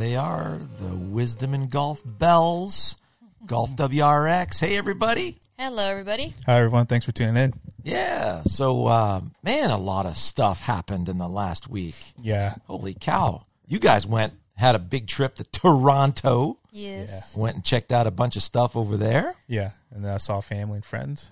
[0.00, 2.96] they are, the Wisdom in Golf Bells,
[3.44, 4.58] Golf WRX.
[4.60, 5.38] Hey, everybody.
[5.58, 6.32] Hello, everybody.
[6.46, 6.86] Hi, everyone.
[6.86, 7.52] Thanks for tuning in.
[7.82, 8.42] Yeah.
[8.44, 11.96] So, uh, man, a lot of stuff happened in the last week.
[12.18, 12.54] Yeah.
[12.66, 13.44] Holy cow.
[13.66, 17.36] You guys went, had a big trip to Toronto, Yes.
[17.36, 19.34] went and checked out a bunch of stuff over there.
[19.48, 19.72] Yeah.
[19.90, 21.30] And then I saw family and friends.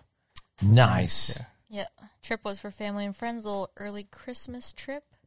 [0.60, 1.38] Nice.
[1.38, 1.44] Yeah.
[1.98, 2.06] Yeah.
[2.22, 3.44] Trip was for family and friends.
[3.44, 5.17] A little early Christmas trip, Yeah.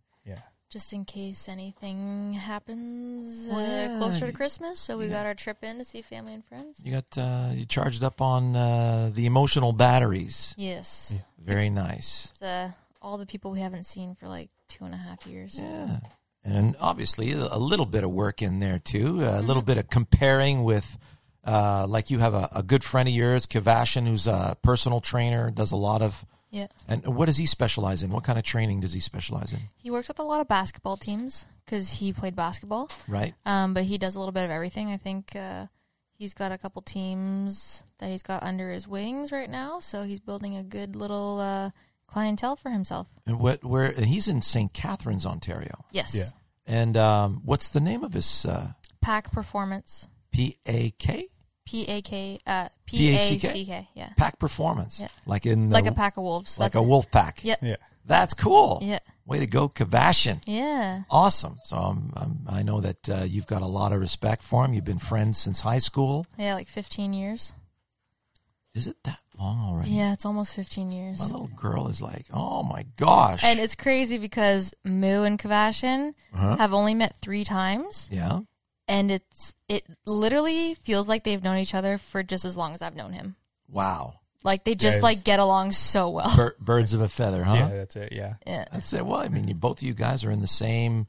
[0.71, 3.61] Just in case anything happens uh, Well,
[3.91, 3.97] yeah.
[3.97, 4.79] closer to Christmas.
[4.79, 6.81] So we got our trip in to see family and friends.
[6.83, 10.55] You got, uh, you charged up on uh, the emotional batteries.
[10.57, 11.13] Yes.
[11.37, 12.31] Very nice.
[12.41, 12.69] Uh,
[13.01, 15.59] all the people we haven't seen for like two and a half years.
[15.59, 15.99] Yeah.
[16.43, 19.21] And obviously a little bit of work in there too.
[19.21, 20.97] A little bit of comparing with,
[21.45, 25.51] uh, like you have a, a good friend of yours, Kavashin, who's a personal trainer,
[25.51, 26.25] does a lot of.
[26.51, 26.67] Yeah.
[26.87, 28.11] And what does he specialize in?
[28.11, 29.59] What kind of training does he specialize in?
[29.77, 32.91] He works with a lot of basketball teams because he played basketball.
[33.07, 33.33] Right.
[33.45, 34.89] Um, but he does a little bit of everything.
[34.89, 35.67] I think uh,
[36.17, 40.19] he's got a couple teams that he's got under his wings right now, so he's
[40.19, 41.71] building a good little uh,
[42.05, 43.07] clientele for himself.
[43.25, 43.63] And what?
[43.63, 43.85] Where?
[43.85, 44.73] And he's in St.
[44.73, 45.85] Catharines, Ontario.
[45.91, 46.13] Yes.
[46.13, 46.29] Yeah.
[46.67, 50.07] And um, what's the name of his uh, Pack Performance.
[50.31, 51.25] P A K?
[51.65, 53.87] P A K uh P A C K.
[53.93, 54.09] Yeah.
[54.17, 54.99] Pack Performance.
[54.99, 55.07] Yeah.
[55.25, 56.59] Like in the, Like a pack of wolves.
[56.59, 56.87] like That's a it.
[56.89, 57.39] wolf pack.
[57.43, 57.55] Yeah.
[57.61, 57.75] Yeah.
[58.05, 58.79] That's cool.
[58.81, 58.99] Yeah.
[59.25, 60.41] Way to go, Kavashin.
[60.45, 61.03] Yeah.
[61.09, 61.59] Awesome.
[61.63, 64.73] So um, um, I know that uh, you've got a lot of respect for him.
[64.73, 66.25] You've been friends since high school.
[66.37, 67.53] Yeah, like 15 years.
[68.73, 69.91] Is it that long already?
[69.91, 71.19] Yeah, it's almost 15 years.
[71.19, 73.43] My little girl is like, oh my gosh.
[73.43, 76.55] And it's crazy because Moo and Kavashin Uh-huh.
[76.57, 78.39] have only met three times, yeah.
[78.91, 82.81] And it's it literally feels like they've known each other for just as long as
[82.81, 83.35] I've known him.
[83.69, 84.15] Wow.
[84.43, 86.31] Like they just it's- like get along so well.
[86.35, 87.53] Bir- birds of a feather, huh?
[87.55, 87.67] Yeah.
[87.69, 88.11] That's it.
[88.11, 88.33] Yeah.
[88.45, 88.65] Yeah.
[88.71, 89.05] That's it.
[89.05, 91.07] Well, I mean, you, both of you guys are in the same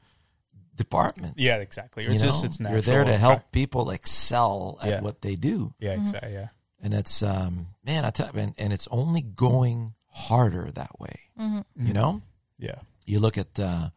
[0.75, 1.35] department.
[1.37, 1.57] Yeah.
[1.57, 2.03] Exactly.
[2.05, 2.75] You It's know, just, it's natural.
[2.75, 5.01] you're there to help people excel at Yeah.
[5.01, 5.93] what they do, Yeah.
[5.93, 6.33] Exactly.
[6.33, 6.47] Yeah.
[6.81, 11.19] and it's um, man, I tell you, and, and it's only going harder that way.
[11.39, 11.87] Mm-hmm.
[11.87, 12.21] You know,
[12.59, 12.75] Yeah.
[13.05, 13.89] you look at uh,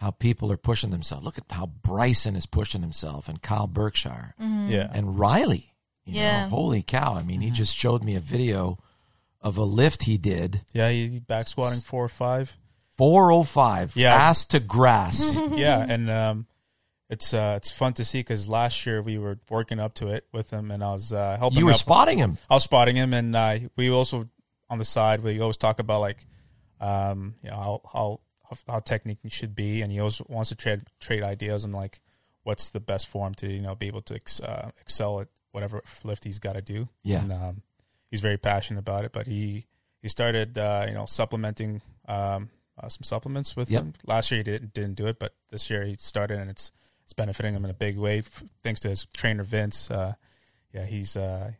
[0.00, 1.24] how people are pushing themselves.
[1.24, 4.90] Look at how Bryson is pushing himself, and Kyle Berkshire, Yeah.
[4.92, 5.74] and Riley.
[6.04, 6.44] You Yeah.
[6.44, 7.14] know, holy cow!
[7.14, 8.78] I mean, he just showed me a video
[9.42, 10.62] of a lift he did.
[10.72, 10.88] Yeah.
[10.90, 12.56] He back squatting four or five.
[12.96, 14.14] 405 Yeah.
[14.14, 15.34] ass to grass.
[15.52, 15.84] yeah.
[15.88, 16.46] And, um,
[17.08, 20.26] it's uh, it's fun to see because last year we were working up to it
[20.32, 21.58] with him, and I was uh, helping.
[21.58, 21.76] you were up.
[21.78, 22.38] spotting him.
[22.48, 24.28] I was spotting him, and uh, we also
[24.68, 26.24] on the side we always talk about like,
[26.80, 28.20] um, you know how how
[28.68, 32.00] how technique should be, and he always wants to trade trade ideas and like
[32.42, 35.82] what's the best form to you know be able to ex, uh, excel at whatever
[36.04, 36.88] lift he's got to do.
[37.02, 37.22] Yeah.
[37.22, 37.62] and um,
[38.10, 39.12] he's very passionate about it.
[39.12, 39.64] But he
[40.02, 42.50] he started uh, you know supplementing um,
[42.82, 43.82] uh, some supplements with Yep.
[43.82, 43.92] him.
[44.06, 46.72] Last year he didn't didn't do it, but this year he started, and it's
[47.04, 49.90] it's benefiting him in a big way f- thanks to his trainer Vince.
[49.90, 50.14] Uh,
[50.72, 51.50] yeah, he's uh,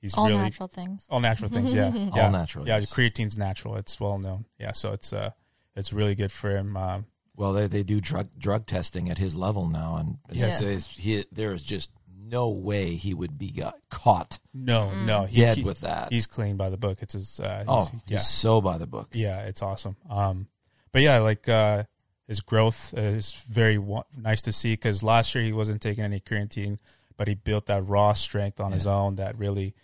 [0.00, 1.04] he's All really natural things.
[1.10, 1.72] all natural things.
[1.74, 2.24] Yeah, yeah.
[2.26, 2.92] All natural, Yeah, yes.
[2.92, 3.76] creatine's natural.
[3.76, 4.44] It's well known.
[4.58, 5.30] Yeah, so it's uh,
[5.76, 6.76] it's really good for him.
[6.76, 7.06] Um,
[7.36, 10.48] Well, they they do drug drug testing at his level now, and Yeah.
[10.60, 11.90] it's- he, there is just
[12.20, 16.12] no way he would be got, caught no, no, he, dead he- with that.
[16.12, 16.98] he's clean by the book.
[17.00, 17.40] It's his.
[17.40, 19.08] Uh, oh, he's- he's yeah, so by the book.
[19.12, 19.96] yeah, it's awesome.
[20.10, 20.48] Um,
[20.92, 21.84] but yeah, like uh,
[22.26, 26.20] his growth is very wa- nice to see because last year he wasn't taking any
[26.20, 26.78] creatine,
[27.16, 29.74] but he built that raw strength on his own that really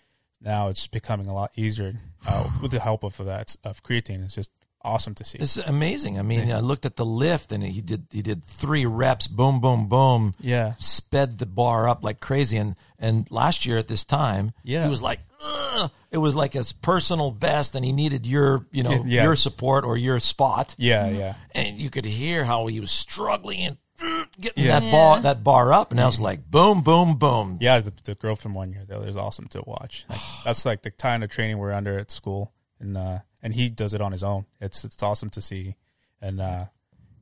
[0.40, 1.94] now it's becoming a lot easier
[2.26, 4.22] uh, with the help of that of creatine.
[4.24, 4.50] It's just
[4.84, 5.38] awesome to see.
[5.38, 6.18] This is amazing.
[6.18, 9.60] I mean, I looked at the lift, and he did he did three reps, boom,
[9.60, 12.56] boom, boom, yeah, sped the bar up like crazy.
[12.56, 14.84] And and last year at this time, Yeah.
[14.84, 15.90] he was like, Ugh!
[16.10, 19.24] it was like his personal best, and he needed your you know Yeah.
[19.24, 21.34] your support or your spot, yeah, yeah.
[21.52, 24.80] and you could hear how he was struggling and uh, getting Yeah.
[24.80, 27.58] that bar that bar up, and I was like, boom, boom, boom.
[27.60, 30.04] Yeah, the, the growth from one year though is awesome to watch.
[30.08, 33.69] Like, that's like the kind of training we're under at school, and uh, and he
[33.69, 34.47] does it on his own.
[34.60, 35.76] It's it's awesome to see,
[36.20, 36.64] and uh,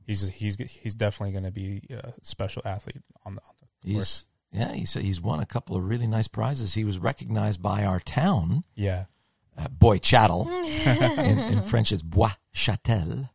[0.07, 4.25] he's he's he's definitely going to be a special athlete on the, on the course.
[4.51, 6.73] He's yeah, he's he's won a couple of really nice prizes.
[6.73, 9.05] He was recognized by our town, Yeah,
[9.57, 10.47] uh, Boy Chattel.
[10.85, 13.29] in, in French, it's Bois Châtel,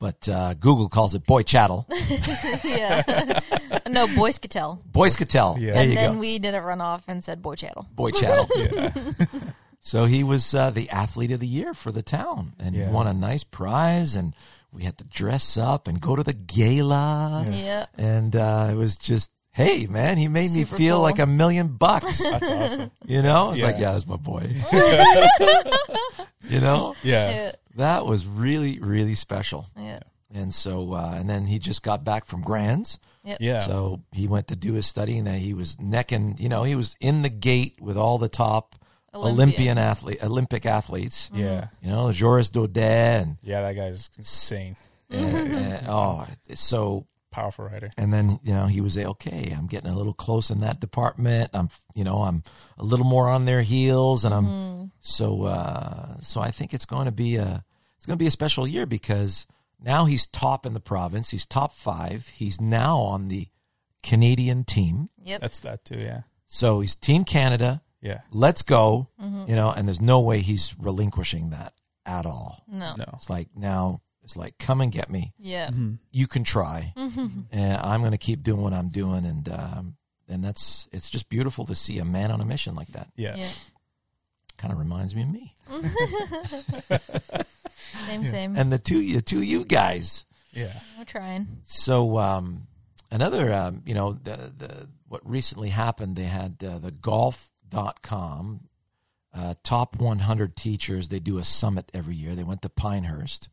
[0.00, 1.86] but uh, Google calls it Boy Chattel.
[2.64, 3.40] yeah.
[3.88, 4.82] no, Boys could tell.
[4.84, 5.56] Boys Cattell.
[5.60, 5.74] Yeah.
[5.74, 6.18] There and you then go.
[6.18, 7.86] we did a runoff and said Boy Chattel.
[7.94, 8.48] Boy Chattel.
[9.86, 12.90] So he was uh, the athlete of the year for the town and Yeah.
[12.90, 14.16] won a nice prize.
[14.16, 14.34] And
[14.72, 17.46] we had to dress up and go to the gala.
[17.48, 17.86] Yeah.
[17.96, 21.02] And uh, it was just, hey, man, he made me feel cool.
[21.02, 22.18] like a million bucks.
[22.18, 22.90] that's awesome.
[23.06, 23.82] You know, it's like, Yeah.
[23.82, 24.54] yeah, that's my boy.
[26.48, 27.52] you know, Yeah, Yeah.
[27.76, 29.66] that was really, really special.
[29.76, 30.00] Yeah.
[30.34, 33.38] And so, uh, and then he just got back from Grands, Yep.
[33.40, 33.58] Yeah.
[33.60, 36.36] So he went to do his study, and then he was necking.
[36.38, 38.76] You know, he was in the gate with all the top
[39.14, 41.30] Olympian athlete, Olympic athletes.
[41.34, 41.68] yeah.
[41.82, 42.76] You know, Joris Daudet,
[43.22, 44.76] and, Yeah, that guy's insane.
[45.10, 47.90] and- and- oh, so Powerful writer.
[47.98, 49.54] and then you know he was like, okay.
[49.54, 51.50] I'm getting a little close in that department.
[51.52, 52.42] I'm you know I'm
[52.78, 57.04] a little more on their heels, and I'm so uh, so I think it's going
[57.04, 57.62] to be a
[57.98, 59.46] it's going to be a special year because
[59.78, 61.28] now he's top in the province.
[61.30, 62.26] He's top five.
[62.28, 63.48] He's now on the
[64.02, 65.40] Canadian team, Yep.
[65.42, 66.22] That's that too, yeah.
[66.46, 67.82] so he's Team Canada.
[68.00, 68.20] Yeah.
[68.30, 69.70] Let's go, you know.
[69.70, 71.72] And there's no way he's relinquishing that
[72.04, 72.62] at all.
[72.68, 72.94] no.
[72.96, 73.04] No.
[73.14, 75.32] It's like now it's like come and get me.
[75.38, 75.70] Yeah.
[76.12, 79.96] you can try, and I'm going to keep doing what I'm doing, and um,
[80.28, 83.08] and that's it's just beautiful to see a man on a mission like that.
[83.16, 83.36] Yeah.
[83.36, 83.48] Yeah.
[84.58, 85.54] Kind of reminds me of me
[88.06, 88.56] Same, same.
[88.56, 90.24] and the two the two you guys.
[90.52, 90.72] Yeah.
[90.96, 91.46] We're trying.
[91.66, 92.66] So um,
[93.10, 96.90] another um, you know the the what recently happened they had uh, the
[97.70, 98.68] golf.com
[99.36, 102.34] uh, top 100 teachers they do a summit every year.
[102.34, 103.50] They went to Pinehurst.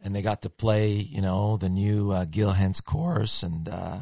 [0.00, 4.00] And they got to play you know the new uh, Gil Hanse course and uh,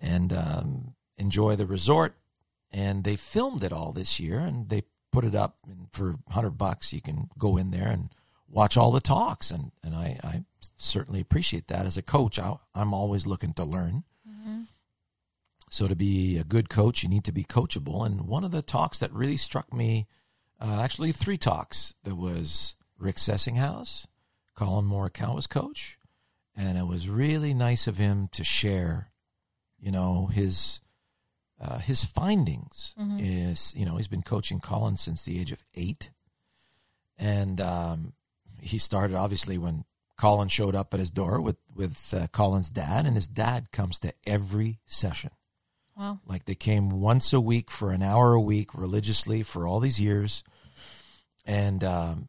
[0.00, 2.16] and um, enjoy the resort.
[2.72, 6.52] And they filmed it all this year and they put it up and for 100
[6.52, 8.08] bucks you can go in there and
[8.48, 9.50] watch all the talks.
[9.50, 10.44] And and I, I
[10.78, 11.84] certainly appreciate that.
[11.84, 14.04] As a coach I, I'm always looking to learn
[15.70, 18.04] so to be a good coach you need to be coachable.
[18.04, 20.06] And one of the talks that really struck me
[20.60, 21.94] uh, actually three talks.
[22.04, 24.06] There was Rick Sessinghaus
[24.54, 25.96] Collin Morikawa was coach
[26.54, 29.10] and it was really nice of him to share
[29.78, 30.80] you know his
[31.60, 32.94] uh, his findings.
[33.20, 36.10] Is you know he's been coaching Collin since the age of eight.
[37.18, 38.12] And um,
[38.60, 39.84] he started obviously when
[40.16, 43.98] Collin showed up at his door with with uh, Collin's dad, and his dad comes
[44.00, 45.30] to every session.
[45.96, 46.20] Wow.
[46.26, 50.00] Like they came once a week for an hour a week religiously for all these
[50.00, 50.42] years,
[51.44, 52.28] and um,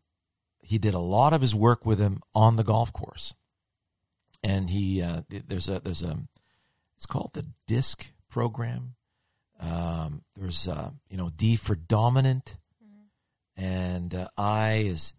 [0.61, 3.33] he did a lot of his work with him on the golf course.
[4.43, 6.17] And he uh, there's a there's a
[6.97, 8.95] it's called the DISC program.
[9.59, 12.57] Um, there's uh, you know D for dominant,
[13.55, 15.13] and uh, I is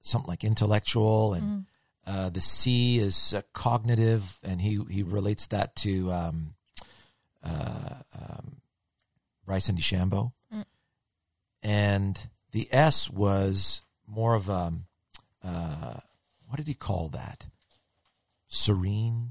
[0.00, 1.66] something like intellectual, and
[2.06, 6.54] uh, the C is uh, cognitive, and he he relates that to um,
[7.42, 8.60] uh, um,
[9.44, 10.32] Bryson DeChambeau,
[11.62, 14.72] and the S was more of a
[15.44, 16.00] uh,
[16.46, 17.46] what did he call that?
[18.48, 19.30] Serene,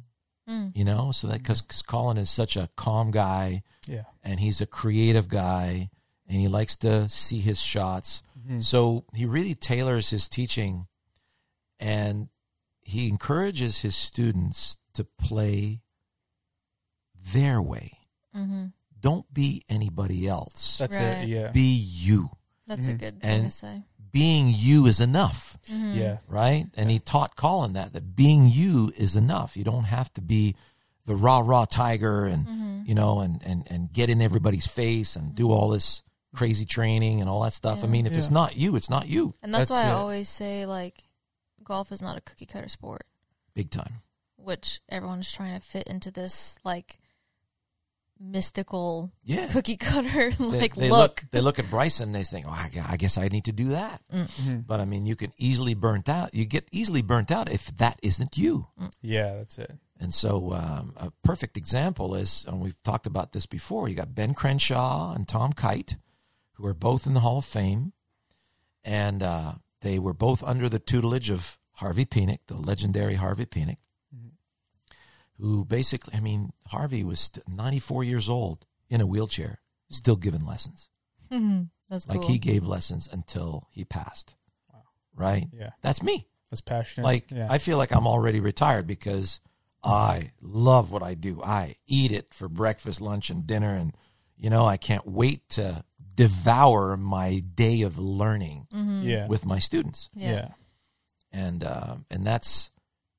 [0.73, 1.11] you know.
[1.11, 4.03] So that because Collin is such a calm guy, Yeah.
[4.23, 5.89] and he's a creative guy
[6.27, 8.21] and he likes to see his shots.
[8.61, 10.87] So he really tailors his teaching
[11.79, 12.29] and
[12.81, 15.81] he encourages his students to play
[17.33, 17.98] their way.
[18.35, 18.65] Mm-hmm.
[18.99, 20.77] Don't be anybody else.
[20.77, 21.23] That's Right.
[21.23, 21.29] it.
[21.29, 21.51] Yeah.
[21.51, 22.29] Be you.
[22.67, 22.99] That's a mm-hmm.
[22.99, 23.83] good thing And- to say.
[24.11, 25.93] Being you is enough, mm-hmm.
[25.95, 26.17] Yeah.
[26.27, 26.65] right?
[26.73, 29.55] And he taught Collin that that being you is enough.
[29.55, 30.55] You don't have to be
[31.05, 32.81] the rah rah tiger and mm-hmm.
[32.85, 36.01] you know and and and get in everybody's face and do all this
[36.35, 37.83] crazy training and all that stuff.
[37.83, 39.35] I mean, if it's not you, it's not you.
[39.43, 41.03] And that's, That's why I always say like
[41.63, 43.03] golf is not a cookie cutter sport,
[43.53, 44.01] Big time.
[44.37, 46.98] which everyone's trying to fit into this like
[48.19, 49.47] mystical Yeah.
[49.47, 51.23] cookie cutter like they, look.
[51.31, 52.09] They look at Bryson.
[52.09, 54.01] And they think, "Oh, I I guess I need to do that."
[54.67, 56.33] But I mean, you can easily burnt out.
[56.33, 58.67] You get easily burnt out if that isn't you.
[59.01, 59.35] Yeah.
[59.35, 59.71] That's it.
[60.01, 63.89] And so, um, a perfect example is, and we've talked about this before.
[63.89, 65.97] You got Ben Crenshaw and Tom Kite,
[66.53, 67.91] who are both in the Hall of Fame,
[68.85, 73.77] and uh, they were both under the tutelage of Harvey Penick, the legendary Harvey Penick,
[75.39, 80.45] who basically, I mean, Harvey was st- 94 years old in a wheelchair, still giving
[80.45, 80.89] lessons.
[81.89, 82.29] That's Like cool.
[82.29, 84.35] he gave lessons until he passed.
[84.71, 84.81] Wow.
[85.15, 85.47] Right?
[85.53, 85.71] Yeah.
[85.81, 86.27] That's me.
[86.49, 87.05] That's passionate.
[87.05, 87.47] Like yeah.
[87.49, 89.39] I feel like I'm already retired because
[89.83, 91.41] I love what I do.
[91.43, 93.95] I eat it for breakfast, lunch, and dinner, and
[94.35, 95.83] you know I can't wait to
[96.15, 98.67] devour my day of learning
[99.03, 99.27] yeah.
[99.27, 100.09] with my students.
[100.13, 100.31] yeah.
[100.31, 100.47] yeah.
[101.31, 102.71] And uh, and that's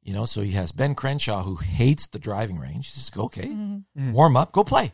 [0.03, 2.87] you know so he has Ben Crenshaw who hates the driving range.
[2.87, 4.13] He says, "Okay, Mm-hmm.
[4.13, 4.93] warm up, go play.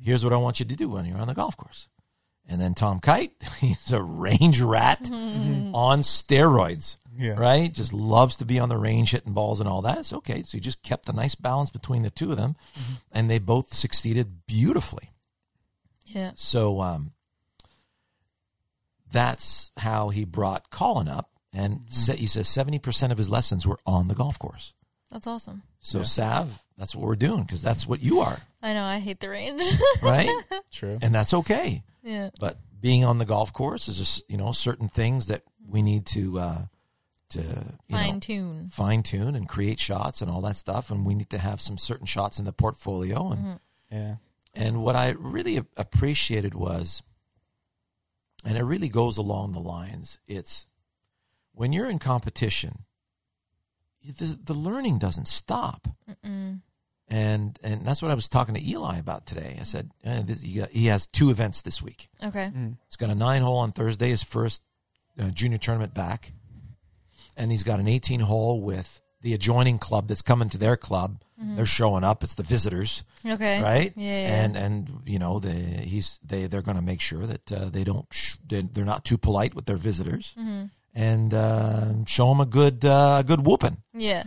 [0.00, 1.88] Here's what I want you to do when you're on the golf course."
[2.50, 7.34] And then Tom Kite, he's a range rat on steroids Yeah.
[7.38, 7.70] right?
[7.70, 9.98] Just loves to be on the range, hitting balls and all that.
[9.98, 10.40] It's okay.
[10.42, 12.56] So he just kept a nice balance between the two of them,
[13.12, 15.12] and they both succeeded beautifully.
[16.06, 16.32] Yeah.
[16.36, 17.12] So um,
[19.10, 23.66] that's how he brought Collin up, and sa- he says seventy percent of his lessons
[23.66, 24.74] were on the golf course.
[25.10, 25.62] That's awesome.
[25.80, 26.04] So Yeah.
[26.04, 28.82] Sav, that's what we're doing because that's what you are, I know.
[28.84, 29.64] I hate the range.
[30.02, 30.28] right?
[30.72, 30.98] True.
[31.00, 31.82] and that's okay.
[32.02, 32.30] yeah.
[32.38, 36.04] But being on the golf course is just you know certain things that we need
[36.06, 36.58] to uh,
[37.30, 38.68] to Fine tune.
[38.72, 41.76] fine tune and create shots and all that stuff, and we need to have some
[41.78, 43.32] certain shots in the portfolio.
[43.32, 44.14] And Yeah.
[44.54, 47.02] and what I really appreciated was,
[48.44, 50.18] and it really goes along the lines.
[50.26, 50.66] It's
[51.58, 52.84] when you're in competition,
[54.04, 55.88] the, the learning doesn't stop.
[56.08, 56.60] Mm-mm.
[57.10, 59.56] And and that's what I was talking to Eli about today.
[59.58, 62.06] I said eh, this, he, got, he has two events this week.
[62.22, 62.50] Okay.
[62.54, 62.76] Mm.
[62.86, 64.62] He's got a nine hole on Thursday, his first
[65.18, 66.32] uh, junior tournament back,
[67.36, 71.22] and he's got an 18 hole with the adjoining club that's coming to their club.
[71.40, 72.24] They're showing up.
[72.24, 73.62] It's the visitors, Okay.
[73.62, 73.92] right?
[73.96, 74.22] Yeah.
[74.22, 74.44] yeah.
[74.44, 77.84] And and you know they he's they they're going to make sure that uh, they
[77.84, 80.64] don't sh- they- they're not too polite with their visitors hmm
[80.98, 83.78] and uh, show them a good uh, a good whooping.
[83.94, 84.24] Yeah.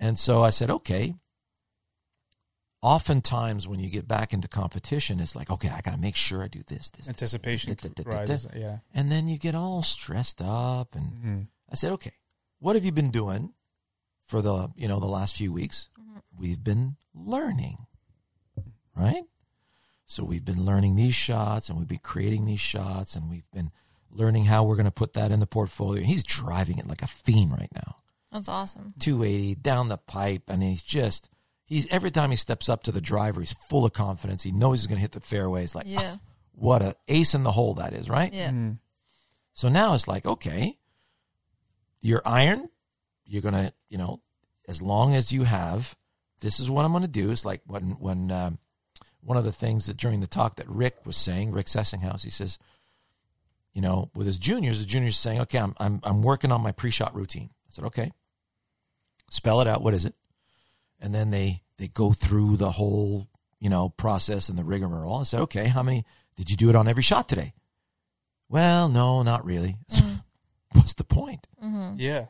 [0.00, 1.14] And so I said, okay.
[2.80, 6.44] Oftentimes, when you get back into competition, it's like, okay, I got to make sure
[6.44, 7.08] I do this, this, this.
[7.08, 8.46] Anticipation Da, da, da, da, rises.
[8.54, 8.78] Yeah.
[8.94, 10.94] and then you get all stressed up.
[10.94, 11.40] And Mm-hmm.
[11.72, 12.12] I said, okay,
[12.60, 13.52] what have you been doing
[14.26, 15.88] for the you know the last few weeks?
[15.98, 16.20] Mhm.
[16.38, 17.78] We've been learning,
[18.96, 19.24] right?
[20.06, 23.72] So we've been learning these shots, and we've been creating these shots, and we've been
[24.10, 26.02] learning how we're going to put that in the portfolio.
[26.04, 27.96] He's driving it like a fiend right now.
[28.32, 28.90] That's awesome.
[28.98, 31.30] 280 down the pipe, and he's just
[31.64, 34.42] he's every time he steps up to the driver, he's full of confidence.
[34.42, 35.64] He knows he's going to hit the fairway.
[35.64, 36.16] It's like, Yeah.
[36.52, 38.32] what a ace in the hole that is, right?
[38.32, 38.48] Yeah.
[38.50, 38.72] Mm-hmm.
[39.54, 40.76] So now it's like, okay,
[42.00, 42.68] you're iron.
[43.24, 44.20] You're gonna, you know,
[44.68, 45.96] as long as you have,
[46.40, 47.30] this is what I'm gonna do.
[47.30, 48.58] It's like when when um,
[49.20, 52.30] one of the things that during the talk that Rick was saying, Rick Sessinghaus, he
[52.30, 52.58] says,
[53.78, 56.72] you know, with his juniors, the juniors saying, okay, I'm I'm I'm working on my
[56.72, 57.50] pre-shot routine.
[57.52, 58.10] I said, okay,
[59.30, 59.82] spell it out.
[59.82, 60.16] What is it?
[61.00, 63.28] And then they they go through the whole
[63.60, 65.20] you know process and the rigmarole.
[65.20, 66.04] I said, okay, how many
[66.34, 67.54] did you do it on every shot today?
[68.48, 69.76] Well, no, not really.
[69.92, 70.24] Mhm.
[70.72, 71.46] What's the point?
[71.60, 72.26] hmm Yeah.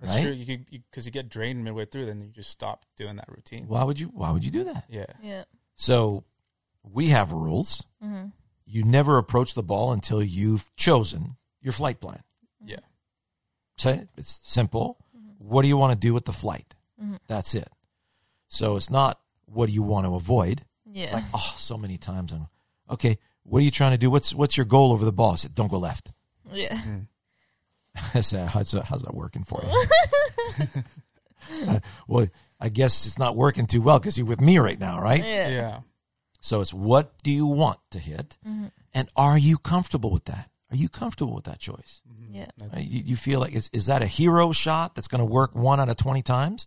[0.00, 0.22] That's Right?
[0.22, 0.32] true.
[0.32, 3.68] You could because you, get drained midway through, then you just stop doing that routine.
[3.68, 4.06] Why would you?
[4.08, 4.84] Why would you do that?
[4.88, 5.06] Yeah.
[5.22, 5.44] Yeah.
[5.76, 6.24] So,
[6.82, 7.84] we have rules.
[8.00, 8.28] hmm
[8.66, 12.22] You never approach the ball until you've chosen your flight plan.
[12.64, 12.80] Yeah.
[13.76, 14.98] Say it's simple.
[15.38, 16.74] What do you want to do with the flight?
[17.00, 17.18] Mhm.
[17.28, 17.68] That's it.
[18.48, 20.62] So it's not what do you want to avoid.
[20.90, 21.04] Yeah.
[21.04, 22.32] It's like oh, so many times.
[22.32, 22.48] I'm
[22.90, 23.18] okay.
[23.44, 24.10] What are you trying to do?
[24.10, 25.32] What's what's your goal over the ball?
[25.32, 26.12] I said, don't go left.
[26.52, 26.80] yeah.
[28.14, 30.66] I said, how's that, how's that working for you?
[31.66, 32.26] Uh, well,
[32.60, 35.24] I guess it's not working too well because you're with me right now, right?
[35.24, 35.48] Yeah.
[35.48, 35.80] Yeah.
[36.46, 38.70] So it's what do you want to hit, Mhm.
[38.94, 40.48] and are you comfortable with that?
[40.70, 42.00] Are you comfortable with that choice?
[42.08, 42.28] Mhm.
[42.30, 42.50] Yeah.
[42.72, 42.86] Right?
[42.86, 45.80] You, you feel like is is that a hero shot that's going to work one
[45.80, 46.66] out of twenty times,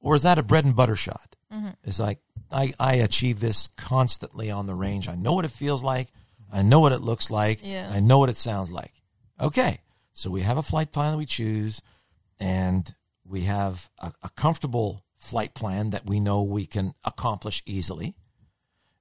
[0.00, 1.34] or is that a bread and butter shot?
[1.52, 1.74] Mhm.
[1.82, 2.20] It's like
[2.52, 5.08] I I achieve this constantly on the range.
[5.08, 6.12] I know what it feels like.
[6.52, 7.58] I know what it looks like.
[7.64, 7.90] Yeah.
[7.92, 8.94] I know what it sounds like.
[9.40, 9.80] Okay,
[10.12, 11.82] so we have a flight plan that we choose,
[12.38, 18.14] and we have a, a comfortable flight plan that we know we can accomplish easily.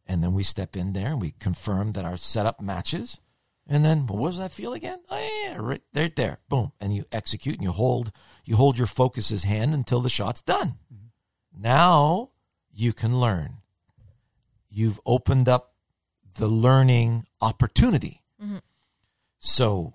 [0.05, 3.19] And then we step in there and we confirm that our setup matches.
[3.67, 4.99] And then well, what does that feel again?
[5.09, 8.11] Oh yeah, right there, there, boom, and you execute and you hold
[8.43, 10.77] you hold your focus's hand until the shot's done.
[11.57, 12.31] Now
[12.71, 13.55] you can learn.
[14.69, 15.73] You've opened up
[16.35, 18.21] the learning opportunity.
[18.41, 18.61] Mhm.
[19.39, 19.93] So,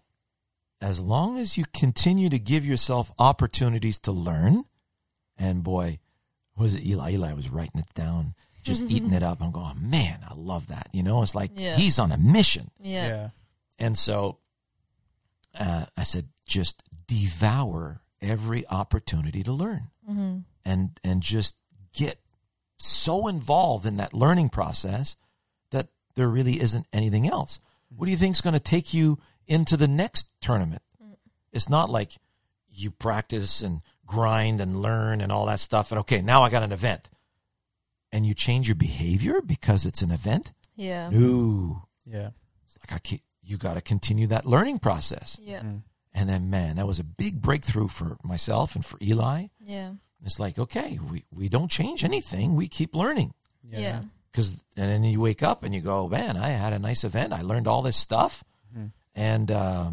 [0.80, 4.64] as long as you continue to give yourself opportunities to learn,
[5.36, 6.00] and boy,
[6.56, 7.12] was it Eli?
[7.12, 8.34] Eli was writing it down,
[8.70, 9.42] just eating it up.
[9.42, 10.88] I'm going, man, I love that.
[10.92, 11.76] You know, it's like Yeah.
[11.76, 12.70] he's on a mission.
[12.80, 13.06] Yeah.
[13.08, 13.28] Yeah.
[13.78, 14.38] And so
[15.58, 21.54] uh, I said, just devour every opportunity to learn hmm and and just
[21.94, 22.20] get
[22.76, 25.16] so involved in that learning process
[25.70, 27.58] that there really isn't anything else.
[27.88, 30.82] What do you think is going to take you into the next tournament?
[31.52, 32.12] It's not like
[32.68, 36.62] you practice and grind and learn and all that stuff and okay, now I got
[36.62, 37.08] an event.
[38.12, 40.52] And you change your behavior because it's an event?
[40.74, 41.10] Yeah.
[41.10, 41.82] No.
[42.04, 42.30] Yeah.
[42.66, 45.38] It's like I can't, you got to continue that learning process.
[45.40, 45.60] Yeah.
[45.60, 45.82] Mm.
[46.12, 49.46] And then, man, that was a big breakthrough for myself and for Eli.
[49.60, 49.92] Yeah.
[50.24, 52.56] It's like, okay, we, we don't change anything.
[52.56, 53.32] We keep learning.
[53.62, 54.00] Yeah.
[54.32, 57.32] Because, and then you wake up and you go, man, I had a nice event.
[57.32, 58.42] I learned all this stuff.
[58.76, 58.90] Mhm.
[59.14, 59.90] And uh,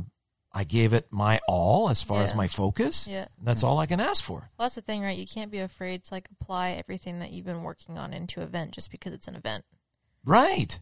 [0.57, 3.07] I gave it my all as far as my focus.
[3.07, 3.27] Yeah.
[3.43, 4.49] That's all I can ask for.
[4.57, 5.17] Well, that's the thing, right?
[5.17, 8.71] You can't be afraid to like apply everything that you've been working on into event
[8.71, 9.65] just because it's an event.
[10.25, 10.79] Right.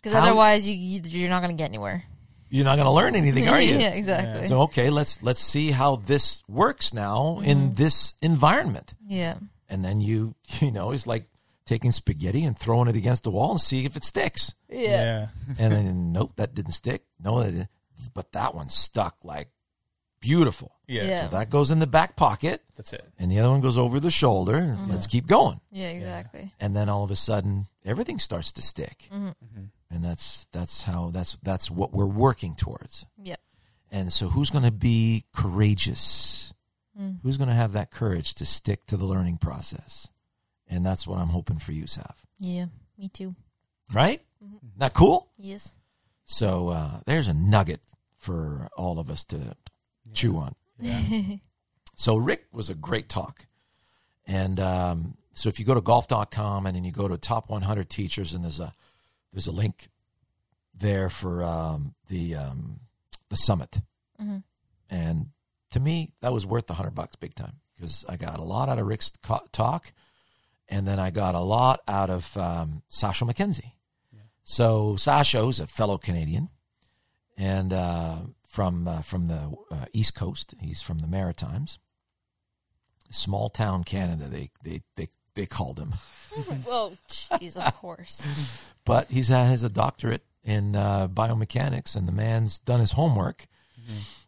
[0.00, 2.04] Because otherwise, you, you you're not going to get anywhere.
[2.50, 3.74] You're not going to learn anything, are you?
[3.78, 4.46] yeah, exactly.
[4.46, 7.76] So okay, let's let's see how this works now in Mhm.
[7.76, 8.94] this environment.
[9.06, 9.34] yeah.
[9.68, 11.24] and then you you know it's like
[11.66, 14.54] taking spaghetti and throwing it against the wall and see if it sticks.
[14.70, 15.28] Yeah.
[15.58, 17.02] And then nope, that didn't stick.
[17.22, 17.68] No, that didn't.
[18.14, 19.50] But that one stuck like
[20.20, 20.76] beautiful.
[20.86, 21.04] Yeah.
[21.04, 21.24] Yeah.
[21.24, 23.04] So that goes in the back pocket, That's it.
[23.18, 24.56] and the other one goes over the shoulder.
[24.56, 24.90] and mm-hmm.
[24.90, 25.60] Let's keep going.
[25.70, 26.52] Yeah, exactly.
[26.60, 29.28] And then all of a sudden, everything starts to stick, mm-hmm.
[29.28, 29.64] mm-hmm.
[29.90, 33.06] and that's that's how that's that's what we're working towards.
[33.22, 33.40] Yep.
[33.90, 36.52] And so, who's going to be courageous?
[37.00, 37.20] Mm.
[37.22, 40.08] Who's going to have that courage to stick to the learning process?
[40.66, 42.14] And that's what I'm hoping for you, Sav.
[42.38, 42.66] Yeah,
[42.98, 43.34] me too.
[43.94, 44.20] Right?
[44.44, 44.56] Mm-hmm.
[44.76, 45.30] Not cool?
[45.38, 45.72] Yes.
[46.30, 47.80] So uh, there's a nugget
[48.18, 49.56] for all of us to
[50.12, 50.54] chew on.
[51.96, 53.46] So Rick was a great talk.
[54.24, 57.90] And um, so if you go to golf.com and then you go to top 100
[57.90, 58.72] teachers and there's a
[59.32, 59.88] there's a link
[60.72, 62.80] there for um, the um,
[63.30, 63.80] the summit.
[64.88, 65.30] And
[65.72, 68.68] to me, that was worth the 100 bucks big time because I got a lot
[68.68, 69.10] out of Rick's
[69.50, 69.92] talk
[70.68, 73.72] and then I got a lot out of um, Sasho MacKenzie.
[74.48, 76.48] So Sasho, who's a fellow Canadian,
[77.36, 78.16] and uh,
[78.48, 81.78] from uh, from the uh, East Coast, he's from the Maritimes,
[83.10, 84.24] small town Canada.
[84.24, 85.92] They they they they called him,
[86.66, 88.26] well, jeez, of course.
[88.86, 93.48] but he's uh, has a doctorate in uh, biomechanics, and the man's done his homework,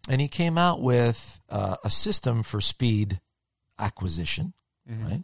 [0.07, 3.23] and he came out with uh, a system for speed
[3.79, 4.53] acquisition,
[4.87, 5.23] right?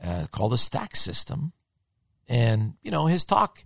[0.00, 1.52] Uh, called a stack system,
[2.28, 3.64] and you know his talk.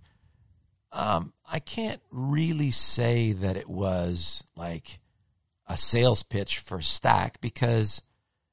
[0.91, 4.99] Um, I can't really say that it was like
[5.67, 8.01] a sales pitch for Stack because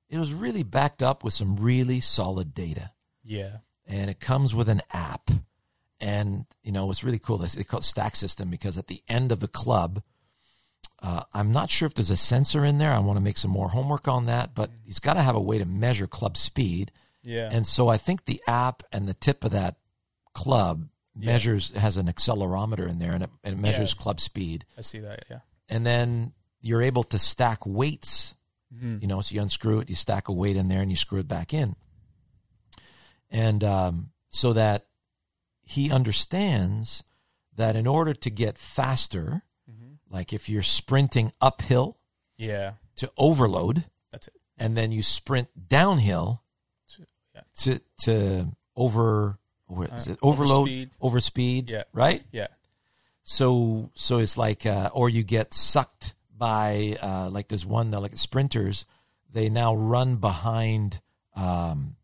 [0.09, 2.93] it was really backed up with some really solid data
[3.25, 3.59] Yeah.
[3.87, 5.31] and it comes with an app.
[5.99, 7.39] And you know it's really cool.
[7.39, 10.03] They call it Stack System because at the end of the club,
[11.03, 12.93] uh, I'm not sure if there's a sensor in there.
[12.93, 15.41] I want to make some more homework on that, but he's got to have a
[15.41, 16.93] way to measure club speed.
[17.23, 17.49] Yeah.
[17.51, 19.77] And so I think the app and the tip of that
[20.35, 24.03] club measures has an accelerometer in there, and it, and it measures Yeah.
[24.03, 24.65] club speed.
[24.77, 25.25] I see that.
[25.31, 25.41] Yeah.
[25.69, 28.35] And then you're able to stack weights.
[28.79, 31.19] You know, so you unscrew it, you stack a weight in there, and you screw
[31.19, 31.77] it back in.
[33.31, 34.87] And um, so that
[35.63, 37.03] he understands
[37.55, 39.43] that in order to get faster,
[40.11, 41.97] like if you're sprinting uphill
[42.37, 42.75] Yeah.
[42.97, 44.35] to overload, That's it.
[44.59, 46.43] and then you sprint downhill
[47.35, 47.41] Yeah.
[47.61, 50.91] to to over what is it overload overspeed.
[51.03, 51.83] overspeed Yeah.
[51.93, 52.47] right Yeah.
[53.25, 58.01] so so it's like uh, or you get sucked by uh, like there's one that
[58.01, 58.85] like sprinters
[59.33, 61.01] they now run behind
[61.35, 61.97] um,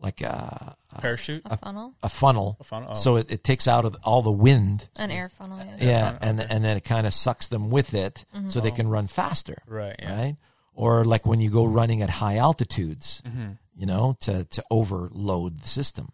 [0.00, 1.42] like a, Parachute.
[1.46, 2.94] A funnel, a funnel A funnel, oh.
[2.94, 5.58] so it, it takes out of all the wind an air funnel.
[5.58, 5.76] Yeah.
[5.80, 6.54] yeah funnel, and okay.
[6.54, 9.96] and then it kind of sucks them with it so they can run faster Right.
[9.98, 10.16] Yeah.
[10.18, 10.36] right?
[10.74, 13.52] Or like when you go running at high altitudes, Mm-hmm.
[13.76, 16.08] you know, to to overload the system.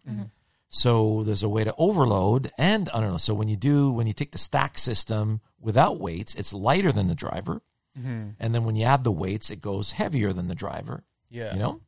[0.75, 3.17] So there's a way to overload, and I don't know.
[3.17, 7.07] So when you do, when you take the stack system without weights, it's lighter than
[7.07, 7.61] the driver,
[7.95, 8.29] Mm-hmm.
[8.39, 11.03] and then when you add the weights, it goes heavier than the driver.
[11.29, 11.53] Yeah.
[11.53, 11.81] You know.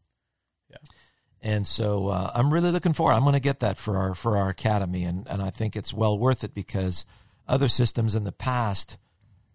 [0.69, 0.77] Yeah.
[1.41, 3.13] And so uh, I'm really looking forward.
[3.13, 5.91] I'm going to get that for our for our academy, and and I think it's
[5.91, 7.05] well worth it because
[7.47, 8.99] other systems in the past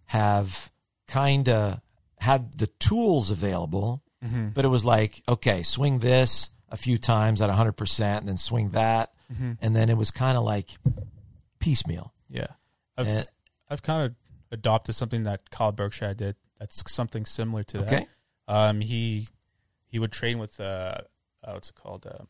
[0.07, 0.73] have
[1.07, 1.81] kind of
[2.19, 4.49] had the tools available, Mm-hmm.
[4.49, 8.71] but it was like, okay, swing this a few times at 100%, and then swing
[8.71, 9.13] that.
[9.33, 9.53] Mm-hmm.
[9.63, 10.71] And then it was kind of like
[11.59, 12.13] piecemeal.
[12.29, 12.47] Yeah.
[12.97, 13.27] I've, And,
[13.69, 14.15] I've kind of
[14.51, 16.37] adopted something that Kyle Berkshire did.
[16.59, 18.09] That's something similar to that.
[18.49, 19.29] Um, he
[19.87, 20.99] he would train with uh,
[21.45, 22.27] uh what's it called um,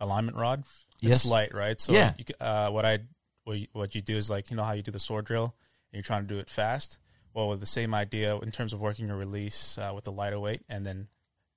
[0.00, 0.64] alignment rod.
[1.00, 1.24] Yes.
[1.26, 1.80] Light, right?
[1.80, 2.14] So Yeah.
[2.16, 3.00] you, uh, what I
[3.44, 5.44] what you, what you do is like you know how you do the sword drill
[5.44, 6.98] and you're trying to do it fast.
[7.34, 10.40] Well, with the same idea in terms of working your release uh, with the lighter
[10.40, 11.08] weight, and then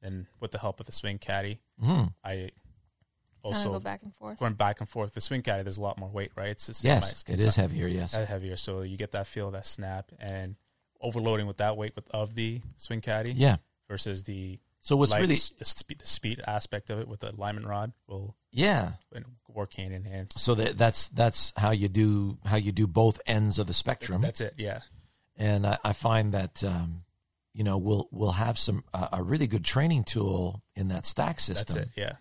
[0.01, 2.13] and with the help of the swing caddy, Mhm.
[2.23, 2.51] I
[3.43, 4.37] also go back and forth.
[4.39, 5.13] going back and forth.
[5.13, 6.49] The swing caddy, there's a lot more weight, right?
[6.49, 7.23] It's, it's Yes, nice.
[7.27, 7.87] it It's is heavier.
[7.87, 8.13] Yes.
[8.13, 10.55] heavier, so you get that feel, that snap, and
[11.01, 13.57] overloading with that weight with, of the swing caddy Yeah.
[13.87, 17.31] versus the So what's light, really the, speed, the speed aspect of it with the
[17.31, 18.93] alignment rod will yeah.
[19.47, 20.31] work hand in hand.
[20.35, 24.21] So that that's that's how you do how you do both ends of the spectrum.
[24.21, 24.53] that's it.
[24.57, 24.81] Yeah.
[25.37, 27.03] and I, I find that um,
[27.53, 31.39] you know we'll we'll have some uh, a really good training tool in that stack
[31.39, 31.75] system.
[31.75, 31.93] That's it.
[31.95, 32.13] Yeah.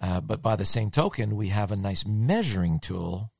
[0.00, 3.30] Uh, but by the same token, we have a nice measuring tool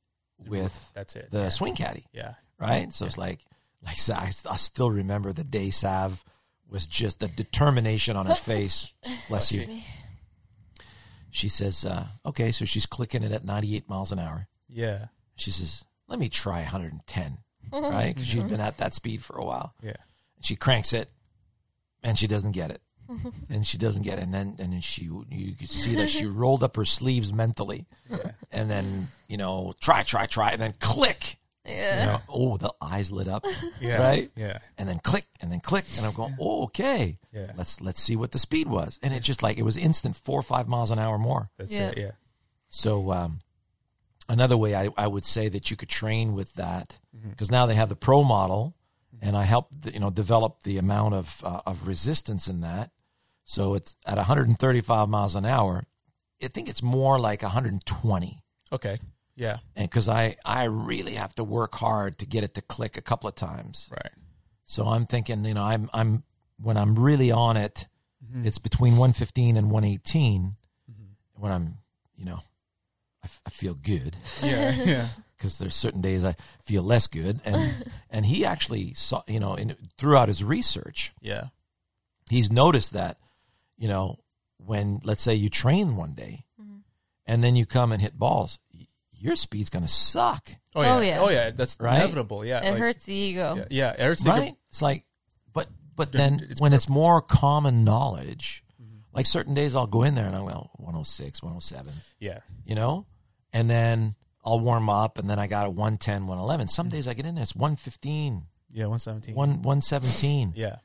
[0.47, 1.31] with That's it.
[1.31, 1.49] the yeah.
[1.49, 2.35] swing caddy, Yeah.
[2.59, 2.93] right?
[2.93, 3.41] So it's like
[3.85, 6.23] like so I, I still remember the day Sav
[6.69, 8.93] was just the determination on her face.
[9.29, 9.67] Bless you.
[9.67, 9.85] Me.
[11.31, 15.07] She says, uh, "Okay, so she's clicking it at 98 miles an hour." Yeah.
[15.37, 17.39] She says, "Let me try 110."
[17.73, 18.09] right?
[18.15, 19.75] Because she's been at that speed for a while.
[19.83, 19.97] Yeah.
[20.43, 21.11] She cranks it,
[22.03, 22.83] and she doesn't get it.
[23.51, 24.23] and she doesn't get it.
[24.23, 27.87] And then and then she you could see that she rolled up her sleeves mentally,
[28.11, 28.33] Yeah.
[28.53, 31.37] and then you know try try try, and then click.
[31.67, 32.07] You Yeah.
[32.07, 33.45] know, oh, the eyes lit up,
[33.81, 34.01] Yeah.
[34.01, 34.31] Right?
[34.35, 34.59] Yeah.
[34.79, 37.19] and then click, and then click, and I'm going, oh, okay.
[37.33, 37.53] Yeah.
[37.57, 40.39] Let's let's see what the speed was, and it just like it was instant, four
[40.39, 41.51] or five miles an hour more.
[41.59, 41.91] That's Yeah.
[41.91, 41.99] it.
[41.99, 42.11] Yeah.
[42.71, 43.41] So um,
[44.29, 47.31] another way I, I would say that you could train with that Mm-hmm.
[47.31, 48.75] because now they have the pro model,
[49.21, 52.91] and I helped you know develop the amount of uh, of resistance in that.
[53.45, 55.85] So it's at 135 miles an hour.
[56.43, 58.99] I think it's more like 120, Okay.
[59.37, 59.59] Yeah.
[59.77, 63.03] and because I I really have to work hard to get it to click a
[63.03, 63.89] couple of times.
[63.91, 64.13] Right.
[64.67, 66.23] So I'm thinking, you know, I'm I'm
[66.59, 67.87] when I'm really on it,
[68.23, 68.47] Mm-hmm.
[68.47, 70.57] it's between 115 and 118.
[71.37, 71.79] When I'm,
[72.17, 72.41] you know,
[73.23, 74.75] I, f- I feel good Yeah.
[74.85, 75.09] Yeah.
[75.39, 79.55] because there's certain days I feel less good, and and he actually saw, you know,
[79.55, 81.45] in, throughout his research, Yeah.
[82.29, 83.17] he's noticed that,
[83.81, 84.21] you know,
[84.59, 86.79] when let's say you train one day, mm-hmm.
[87.27, 90.97] and then you come and hit balls, y- your speed's going to suck, Oh yeah.
[90.97, 91.21] Oh, yeah.
[91.21, 91.51] Oh yeah.
[91.51, 91.97] That's Right?
[91.97, 92.45] inevitable.
[92.45, 92.61] Yeah.
[92.61, 93.57] It like- hurts the ego.
[93.57, 93.65] Yeah.
[93.71, 93.91] yeah.
[93.93, 94.55] It hurts the right?
[94.69, 95.05] It's like,
[95.53, 99.01] but but then it's when per- it's more common knowledge, mm-hmm.
[99.13, 102.41] like certain days I'll go in there and I'm well 106, 107, Yeah.
[102.65, 103.07] you know,
[103.53, 104.15] and then
[104.45, 106.69] I'll warm up and then I got a 110, 111.
[106.69, 106.91] Some mm.
[106.91, 108.87] days I get in there it's 115, Yeah.
[108.87, 109.35] One seventeen.
[109.35, 110.77] 1 117, Yeah.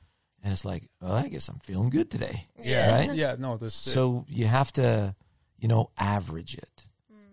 [0.46, 2.46] And it's like, well, I guess I'm feeling good today.
[2.62, 3.08] Yeah.
[3.08, 3.14] Right?
[3.16, 3.36] Yeah.
[3.38, 3.58] No.
[3.58, 3.74] This.
[3.74, 5.16] So you have to,
[5.58, 6.84] you know, average it.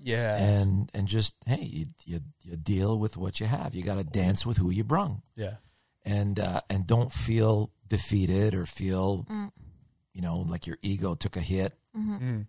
[0.03, 0.37] yeah.
[0.43, 3.75] And and just hey, you, you you deal with what you have.
[3.75, 5.23] You got to dance with who you brung.
[5.37, 5.57] yeah.
[6.05, 9.27] and uh, and don't feel defeated or feel
[10.15, 12.47] you know like your ego took a hit Mm.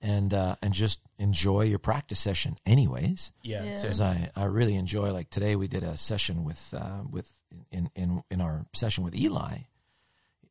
[0.00, 3.64] and uh, and just enjoy your practice session anyways Yeah.
[3.64, 3.74] Yeah.
[3.74, 4.04] Because it.
[4.04, 7.28] I, I really enjoy like today we did a session with uh, with
[7.70, 9.58] in, in in our session with Eli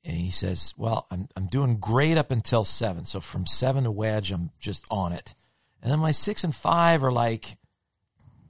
[0.04, 3.06] and he says well I'm I'm doing great up until seven.
[3.06, 5.34] So from seven to wedge I'm just on it.
[5.82, 7.58] And then my six and five are like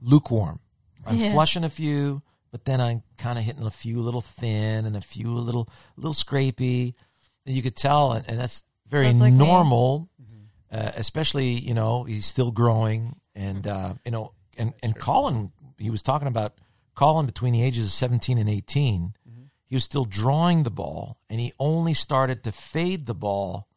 [0.00, 0.60] lukewarm.
[1.04, 1.32] I'm Yeah.
[1.32, 5.00] flushing a few but then I'm kind of hitting a few little thin and a
[5.00, 6.94] few a little little scrapey.
[7.44, 10.08] And you could tell and, and that's very That's like normal
[10.70, 13.16] uh, especially you know he's still growing.
[13.34, 16.54] And uh, you know and and Collin he was talking about
[16.96, 19.14] Collin between the ages of 17 and 18
[19.68, 23.68] he was still drawing the ball and he only started to fade the ball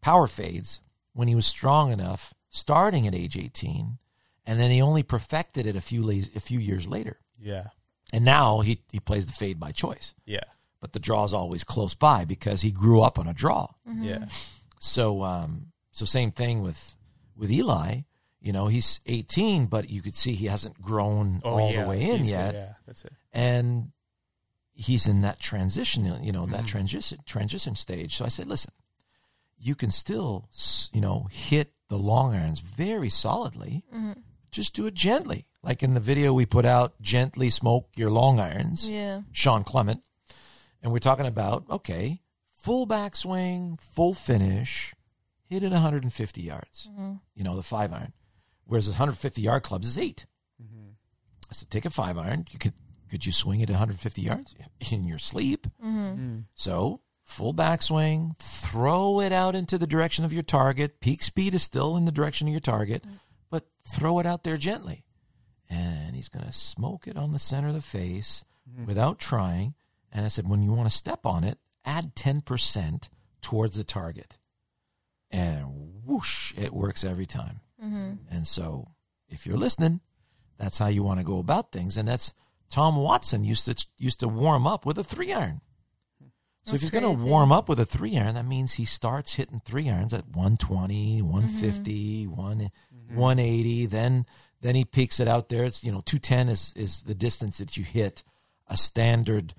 [0.00, 0.80] power fades
[1.12, 3.98] when he was strong enough starting at age 18
[4.46, 7.68] and then he only perfected it a few la- a few years later Yeah.
[8.12, 10.44] and now he he plays the fade by choice Yeah.
[10.80, 14.26] but the draw is always close by because he grew up on a draw Yeah.
[14.80, 16.96] so um so same thing with
[17.36, 18.00] with Eli.
[18.40, 21.82] You know, he's 18, but you could see he hasn't grown Oh all yeah.
[21.82, 22.72] the way in He's- yet, Yeah.
[22.86, 23.12] That's it.
[23.32, 23.90] and
[24.74, 26.04] he's in that transition.
[26.22, 26.52] You know, Mm-hmm.
[26.52, 28.16] that transition transition stage.
[28.16, 28.72] So I said, listen,
[29.58, 30.48] you can still
[30.92, 33.82] you know hit the long irons very solidly.
[34.50, 37.00] Just do it gently, like in the video we put out.
[37.02, 38.88] Gently smoke your long irons.
[38.88, 39.22] Yeah.
[39.32, 40.02] Shawn Clement,
[40.82, 42.22] and we're talking about okay,
[42.54, 44.94] full backswing, full finish,
[45.44, 46.88] hit it 150 yards.
[47.34, 48.12] You know the five iron,
[48.68, 50.26] whereas the 150 yard clubs is 8
[50.62, 50.90] mm-hmm.
[51.50, 52.44] I said take a five iron.
[52.50, 52.74] You could
[53.10, 54.54] could you swing it 150 yards
[54.90, 55.66] in your sleep?
[55.82, 56.20] Mm-hmm.
[56.20, 56.44] Mm.
[56.54, 61.00] So full backswing, throw it out into the direction of your target.
[61.00, 63.18] Peak speed is still in the direction of your target, mm.
[63.50, 65.04] but throw it out there gently.
[65.70, 68.86] And he's going to smoke it on the center of the face mm-hmm.
[68.86, 69.74] without trying.
[70.10, 73.08] And I said, when you want to step on it, add 10%
[73.42, 74.38] towards the target.
[75.30, 77.60] And whoosh, it works every time.
[77.82, 78.12] Mm-hmm.
[78.30, 78.88] And so
[79.28, 80.00] if you're listening,
[80.58, 81.96] that's how you want to go about things.
[81.96, 82.32] And that's
[82.70, 85.60] Tom Watson used to used to warm up with a three iron.
[86.64, 89.34] So if he's going to warm up with a three iron, that means he starts
[89.34, 92.70] hitting three irons at 120, 150, one,
[93.14, 93.16] 180.
[93.16, 93.16] Mm-hmm.
[93.16, 93.90] Mm-hmm.
[93.90, 94.26] Then
[94.60, 95.64] then he peaks it out there.
[95.64, 98.22] It's you know 210 is is the distance that you hit
[98.66, 99.54] a standard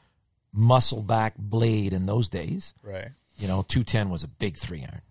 [0.53, 2.73] muscle back blade in those days.
[2.83, 3.09] Right.
[3.37, 5.01] You know 210 was a big three iron.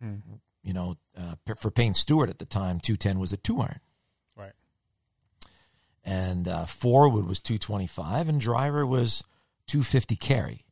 [0.00, 0.34] Hmm.
[0.62, 3.80] You know uh, for Payne Stewart at the time, 210 was a two iron.
[4.36, 4.52] Right.
[6.04, 9.22] and uh, forward was 225 and driver was
[9.66, 10.64] 250 carry.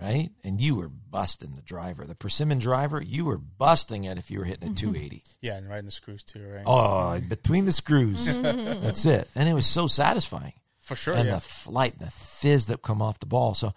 [0.00, 0.30] Right?
[0.42, 2.06] And you were busting the driver.
[2.06, 5.68] The persimmon driver you were busting it if you were hitting a 280 Yeah, and
[5.68, 6.64] riding the screws too, right?
[6.66, 8.36] oh between the screws.
[8.42, 9.28] That's it.
[9.36, 10.54] And it was so satisfying.
[10.80, 11.14] For sure.
[11.14, 11.34] and yeah.
[11.36, 13.54] the flight the fizz that come off the ball.
[13.54, 13.74] So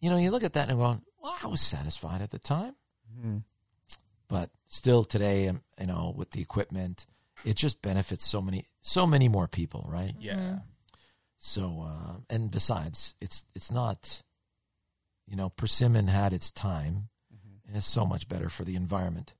[0.00, 2.74] you know you look at that and going well i was satisfied at the time.
[3.16, 3.44] Mhm.
[4.30, 7.04] But still today um, you know with the equipment
[7.44, 10.60] it just benefits so many so many more people right Yeah.
[11.42, 14.22] So, uh, and besides, it's it's not,
[15.26, 17.08] you know, persimmon had its time,
[17.66, 19.32] and it's so much better for the environment.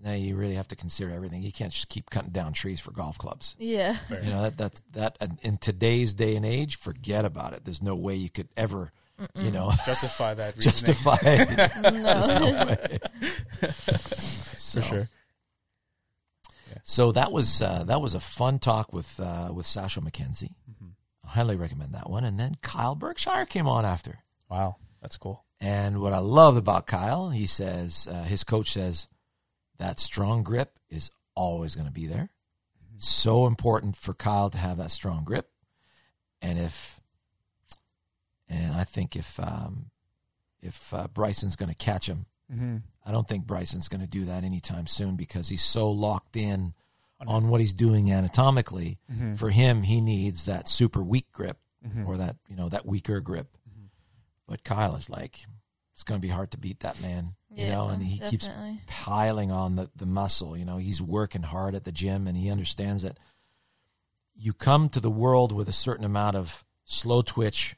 [0.00, 1.42] Now you really have to consider everything.
[1.42, 3.56] You can't just keep cutting down trees for golf clubs.
[3.58, 3.96] Yeah.
[4.08, 4.22] Fair.
[4.22, 7.64] You know that that's that in today's day and age, forget about it.
[7.64, 8.92] There's no way you could ever,
[9.34, 10.94] you know, Justify that reasoning.
[10.94, 11.18] justify.
[11.92, 12.20] No.
[14.16, 15.08] so, for sure.
[16.82, 20.54] So that was uh, that was a fun talk with uh, with Sasho MacKenzie.
[20.70, 20.92] Mhm.
[21.24, 22.24] I highly recommend that one.
[22.24, 24.18] And then Kyle Berkshire came on after.
[24.50, 25.44] Wow, that's cool.
[25.60, 29.06] And what I love about Kyle, he says uh, his coach says
[29.78, 32.30] that strong grip is always going to be there.
[32.98, 35.50] So important for Kyle to have that strong grip.
[36.40, 36.97] And if
[38.48, 39.90] and I think if um,
[40.60, 42.76] if uh, Bryson's going to catch him, Mm-hmm.
[43.04, 46.72] I don't think Bryson's going to do that anytime soon because he's so locked in
[47.26, 48.96] on what he's doing anatomically.
[49.12, 49.34] Mm-hmm.
[49.34, 52.06] For him, he needs that super weak grip Mm-hmm.
[52.08, 53.48] or that you know that weaker grip.
[54.48, 55.40] But Kyle is like,
[55.92, 57.88] it's going to be hard to beat that man, you Yeah, know.
[57.88, 58.48] And he keeps
[58.86, 60.56] piling on the the muscle.
[60.56, 63.18] You know, he's working hard at the gym, and he understands that
[64.34, 67.76] you come to the world with a certain amount of slow twitch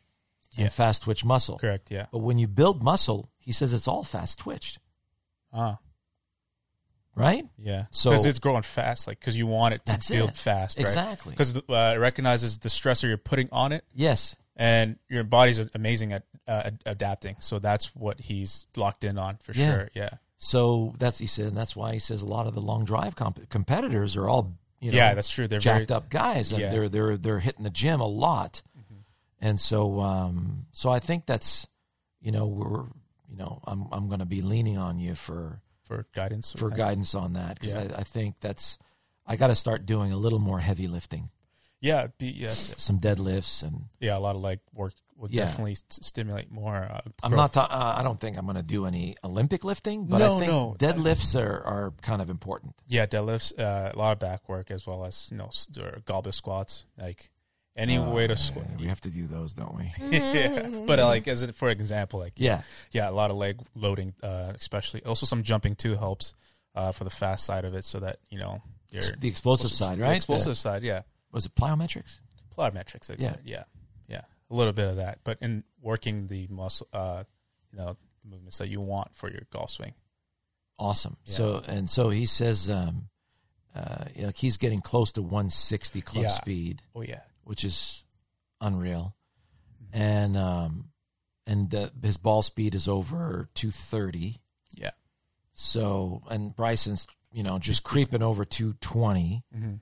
[0.56, 0.68] and Yeah.
[0.68, 1.58] fast twitch muscle.
[1.58, 1.90] Correct.
[1.90, 2.06] Yeah.
[2.12, 4.78] But when you build muscle, he says it's all fast twitched,
[5.52, 5.78] Ah.
[7.14, 7.44] right?
[7.58, 7.86] Yeah.
[7.90, 10.36] So- because it's growing fast, like because you want it to build it.
[10.36, 10.86] fast, right?
[10.86, 11.32] Exactly.
[11.32, 11.62] Because uh,
[11.94, 14.36] it recognizes the stressor you're putting on it, Yes.
[14.56, 17.36] and your body's amazing at uh, adapting.
[17.40, 19.70] So that's what he's locked in on for Yeah.
[19.72, 19.90] sure.
[19.94, 20.10] Yeah.
[20.38, 23.14] So that's he said, and that's why he says a lot of the long drive
[23.14, 25.46] comp- competitors are all you know yeah, that's true.
[25.46, 26.70] They're jacked very, up guys, and Yeah.
[26.70, 28.62] they're they're they're hitting the gym a lot,
[29.40, 31.66] and so um so I think that's
[32.20, 32.84] you know we're
[33.28, 36.52] you know I'm I'm going to be leaning on you for for guidance.
[36.52, 37.94] for guidance on that because Yeah.
[37.96, 38.78] I, I think that's
[39.26, 41.30] I got to start doing a little more heavy lifting,
[41.80, 42.08] Yeah.
[42.18, 42.74] Be, yes.
[42.78, 44.16] some deadlifts, and Yeah.
[44.16, 45.44] A lot of like work would Yeah.
[45.46, 46.76] definitely s- stimulate more.
[46.76, 47.52] Uh, I'm not.
[47.52, 50.38] Ta- uh, I don't think I'm going to do any Olympic lifting, but No, I
[50.40, 50.76] think no.
[50.78, 52.74] deadlifts are are kind of important.
[52.86, 55.50] Yeah, deadlifts, uh, a lot of back work as well as you know
[56.04, 56.86] goblet squats.
[56.96, 57.30] Like
[57.80, 58.66] any Uh, way to squat.
[58.78, 59.92] We have to do those, don't we?
[60.18, 62.62] yeah, but uh, like as a, for example, like Yeah.
[62.92, 66.34] yeah, a lot of leg loading, uh, especially also some jumping too helps
[66.74, 69.98] uh, for the fast side of it, so that you know your The explosive side,
[69.98, 70.10] right?
[70.10, 72.20] The explosive side, yeah, Was it plyometrics?
[72.56, 73.36] plyometrics, like Yeah.
[73.44, 73.64] yeah, yeah,
[74.08, 77.24] yeah, a little bit of that, but in working the muscle, uh,
[77.72, 79.94] you know, the movements that you want for your golf swing.
[80.78, 81.16] Awesome.
[81.24, 81.32] Yeah.
[81.34, 83.08] So and so he says, um,
[83.74, 86.28] uh, like he's getting close to 160 club Yeah.
[86.30, 88.04] speed, Oh yeah, which is
[88.60, 89.16] unreal,
[89.92, 90.90] and um,
[91.48, 94.36] and uh, his ball speed is over 230.
[94.76, 94.90] yeah,
[95.54, 99.74] So and Bryson's you know just creeping over 220, mm-hmm.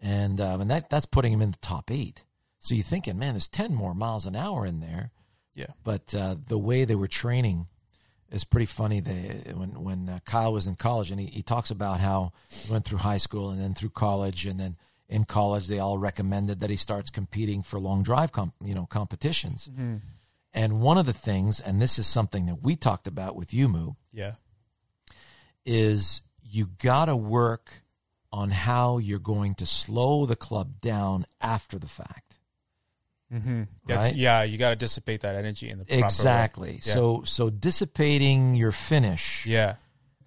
[0.00, 2.24] and um, and that that's putting him in the top eight.
[2.58, 5.12] So you're thinking, man, there's 10 more miles an hour in there.
[5.54, 7.68] yeah, but uh, the way they were training
[8.32, 8.98] is pretty funny.
[8.98, 12.72] They when when uh, Kyle was in college, and he, he talks about how he
[12.72, 14.76] went through high school and then through college, and then
[15.08, 18.86] in college they all recommended that he starts competing for long drive comp, you know
[18.86, 19.68] competitions.
[19.72, 19.96] mm-hmm.
[20.54, 23.68] And one of the things, and this is something that we talked about with you,
[23.68, 24.32] Moo, yeah,
[25.64, 27.70] is you got to work
[28.32, 32.38] on how you're going to slow the club down after the fact.
[33.32, 33.64] mm-hmm.
[33.86, 34.16] That's, Right?
[34.16, 34.42] yeah.
[34.42, 36.04] You got to dissipate that energy in the proper.
[36.04, 36.80] Exactly.
[36.84, 36.94] Yeah.
[36.94, 39.46] So so dissipating your finish.
[39.46, 39.76] Yeah,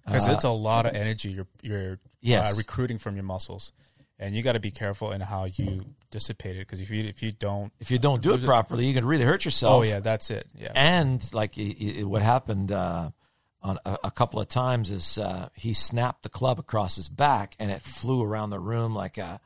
[0.04, 2.52] because Uh, it's a lot of energy you're you're Yes.
[2.52, 3.72] uh, recruiting from your muscles,
[4.20, 6.60] and you got to be careful in how you dissipate it.
[6.60, 9.24] Because if you if you don't, if you don't do it properly, you can really
[9.24, 9.80] hurt yourself.
[9.80, 10.46] oh yeah, that's it.
[10.54, 13.10] Yeah, And like i i what happened uh,
[13.62, 17.56] on a, a couple of times is uh, he snapped the club across his back
[17.58, 19.40] and it flew around the room like a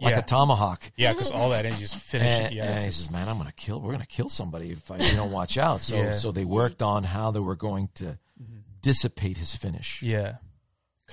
[0.00, 0.20] like Yeah.
[0.20, 0.90] a tomahawk.
[0.96, 2.46] yeah, because all that energy is finishing.
[2.46, 3.80] And, yeah, and he says, "Man, I'm gonna kill.
[3.82, 6.12] We're gonna kill somebody if I you don't watch out." So Yeah.
[6.12, 8.18] so they worked on how they were going to
[8.82, 10.02] dissipate his finish.
[10.02, 10.36] yeah,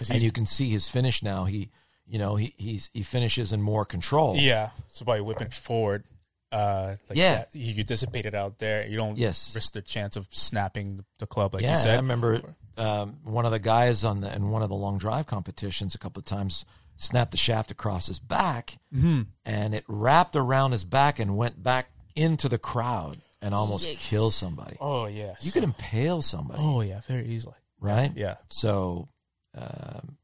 [0.10, 1.46] And you can see his finish now.
[1.46, 1.70] He
[2.08, 4.36] you know he he's he finishes in more control.
[4.38, 4.70] yeah.
[4.90, 6.04] So by whipping forward,
[6.52, 7.36] uh, like Yeah.
[7.36, 8.88] that, you, you dissipate it out there.
[8.88, 9.54] You don't Yes.
[9.54, 11.94] risk the chance of snapping the, the club, like yeah, you said.
[11.94, 12.42] I remember
[12.78, 15.98] um, one of the guys on the in one of the long drive competitions a
[15.98, 16.64] couple of times
[17.00, 19.24] snapped the shaft across his back, Mm-hmm.
[19.46, 24.00] and it wrapped around his back and went back into the crowd and almost Yikes.
[24.00, 24.78] kill somebody.
[24.80, 27.54] Oh yeah, You could impale somebody, Oh yeah, very easily.
[27.80, 28.12] right?
[28.16, 29.08] Yeah, So,
[29.56, 30.18] um,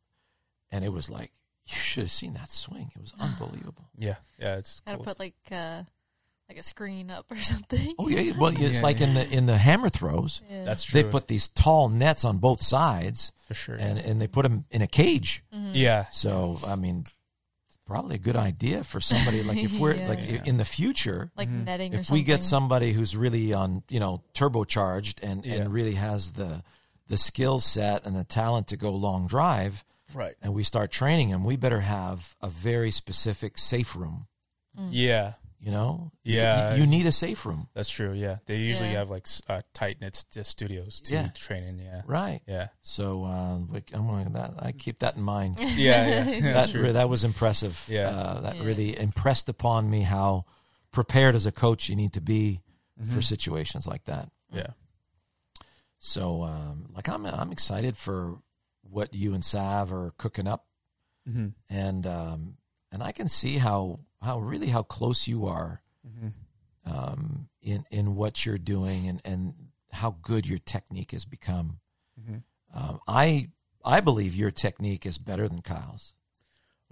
[0.72, 1.32] and it was like
[1.66, 2.92] you should have seen that swing.
[2.96, 3.90] It was unbelievable.
[3.98, 4.58] yeah, yeah.
[4.58, 5.06] It's Gotta cool.
[5.06, 5.84] put like uh
[6.50, 7.94] like a screen up or something.
[7.98, 8.82] Oh yeah, well it's Yeah.
[8.82, 10.42] like in the in the hammer throws.
[10.50, 10.66] Yeah.
[10.66, 11.02] That's true.
[11.02, 13.76] They put these tall nets on both sides, for sure.
[13.76, 15.44] and and they put them in a cage.
[15.54, 15.72] Mhm.
[15.74, 17.06] yeah, So I mean,
[17.86, 20.08] probably a good idea for somebody like if we're Yeah.
[20.10, 20.42] like Yeah.
[20.46, 22.14] in the future like netting if something.
[22.16, 25.56] we get somebody who's really on you know turbocharged and Yeah.
[25.56, 26.64] and really has the
[27.08, 30.36] the skill set and the talent to go long drive Right.
[30.42, 34.28] and we start training them we better have a very specific safe room
[34.90, 36.74] Yeah, you know Yeah.
[36.76, 38.14] you, you need a safe room that's true.
[38.14, 39.00] Yeah, they usually Yeah.
[39.00, 41.28] have like uh, tight knit studios to Yeah.
[41.30, 41.80] train in.
[41.80, 46.54] Yeah, right yeah, so uh, I'm gonna, that I keep that in mind yeah, yeah.
[46.54, 48.10] that re- that was impressive Yeah.
[48.10, 48.66] uh, that Yeah.
[48.66, 50.46] really impressed upon me how
[50.92, 52.62] prepared as a coach you need to be
[53.12, 53.24] for Mhm.
[53.24, 54.74] situations like that Yeah,
[56.00, 58.38] So, um, like, I'm I'm excited for
[58.94, 60.66] what you and Sav are cooking up,
[61.28, 61.48] mm-hmm.
[61.70, 62.58] and um,
[62.92, 66.94] and I can see how how really how close you are Mm-hmm.
[66.94, 69.54] um, in in what you're doing, and and
[69.94, 71.80] how good your technique has become.
[72.20, 72.38] Mm-hmm.
[72.78, 73.52] Um, I
[73.86, 76.14] I believe your technique is better than Kyle's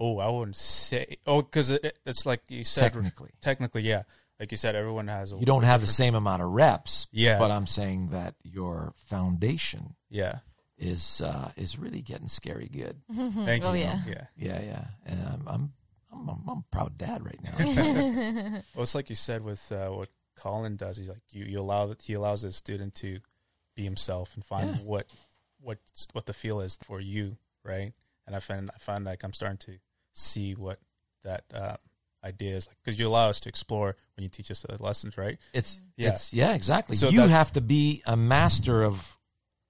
[0.04, 1.18] Oh, I wouldn't say.
[1.28, 2.82] Oh, because it, it's like you said.
[2.82, 3.30] technically.
[3.40, 4.04] Technically, yeah.
[4.40, 5.32] Like you said, everyone has.
[5.32, 8.94] A You don't have the same amount of reps, Yeah, but I'm saying that your
[8.96, 10.40] foundation yeah.
[10.84, 12.98] Is uh, is really getting scary good.
[13.16, 13.82] Thank oh you.
[13.82, 14.00] yeah.
[14.08, 14.26] yeah.
[14.36, 15.74] Yeah, yeah, and I'm I'm
[16.12, 18.62] I'm, I'm, I'm a proud dad right now.
[18.74, 20.98] Well, it's like you said with uh, what Collin does.
[20.98, 23.20] He like you, you allow that he allows the student to
[23.76, 24.76] be himself and find Yeah.
[24.84, 25.06] what
[25.60, 25.78] what
[26.14, 27.94] what the feel is for you, right?
[28.26, 29.78] And I find I find like I'm starting to
[30.14, 30.80] see what
[31.24, 31.78] that uh,
[32.26, 35.16] idea is like because you allow us to explore when you teach us the lessons,
[35.16, 35.38] right?
[35.54, 36.10] It's Yeah.
[36.10, 36.96] it's yeah, exactly.
[36.96, 39.16] So you have to be a master of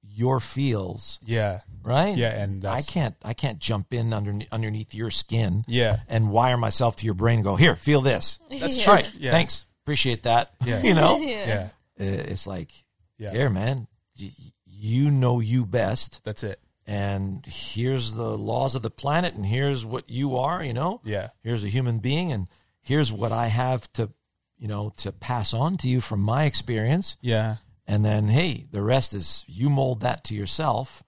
[0.04, 2.16] your feels, Yeah, right?
[2.18, 6.58] yeah, and I can't I can't jump in underneath underneath your skin yeah, and wire
[6.58, 8.84] myself to your brain and go, "Here, feel this." That's Yeah.
[8.84, 8.94] true.
[8.94, 9.12] Right.
[9.18, 9.32] Yeah.
[9.32, 9.66] Thanks.
[9.84, 10.52] Appreciate that.
[10.66, 10.82] Yeah.
[10.84, 11.18] you know?
[11.20, 11.46] yeah.
[11.48, 12.72] yeah, Uh, It's like,
[13.18, 13.32] yeah.
[13.32, 13.88] "Here, man.
[14.16, 14.32] You,
[14.66, 16.60] you know you best That's it.
[16.88, 21.02] and here's the laws of the planet and here's what you are, you know?
[21.04, 22.48] Yeah, here's a human being and
[22.82, 24.12] here's what I have to,
[24.58, 27.16] you know, to pass on to you from my experience.
[27.22, 27.58] yeah,
[27.92, 31.04] And then, hey, the rest is you mold that to yourself.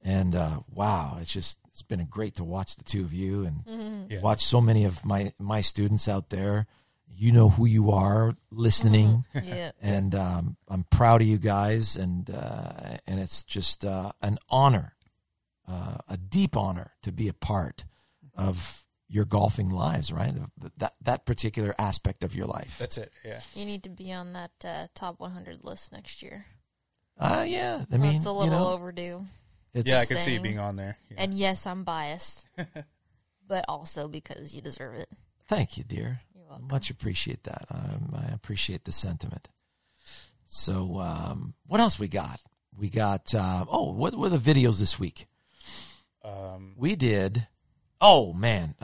[0.00, 4.08] And uh, wow, it's just it's been great to watch the two of you and
[4.08, 4.20] yeah.
[4.20, 6.68] watch so many of my my students out there.
[7.08, 9.72] You know who you are, listening, yeah.
[9.82, 11.96] and um, I'm proud of you guys.
[11.96, 14.94] And uh, and it's just uh, an honor,
[15.68, 17.86] uh, a deep honor to be a part
[18.36, 20.34] of your golfing lives, right?
[20.78, 22.76] That that particular aspect of your life.
[22.78, 23.12] That's it.
[23.24, 26.46] Yeah, You need to be on that uh, top 100 list next year.
[27.18, 27.84] Uh, yeah.
[27.92, 29.24] I mean, That's a little you know, overdue.
[29.72, 30.00] it's, yeah.
[30.00, 30.96] I can see you being on there.
[31.10, 31.16] Yeah.
[31.20, 32.48] And yes, I'm biased,
[33.46, 35.08] but also because you deserve it.
[35.46, 36.20] thank you, dear.
[36.34, 36.68] You're welcome.
[36.70, 37.66] Much appreciate that.
[37.70, 39.48] Um, I appreciate the sentiment.
[40.46, 42.40] So, um, what else we got?
[42.76, 45.26] We got uh, oh, what were the videos this week?
[46.24, 47.46] um, We did.
[48.06, 48.74] Oh man,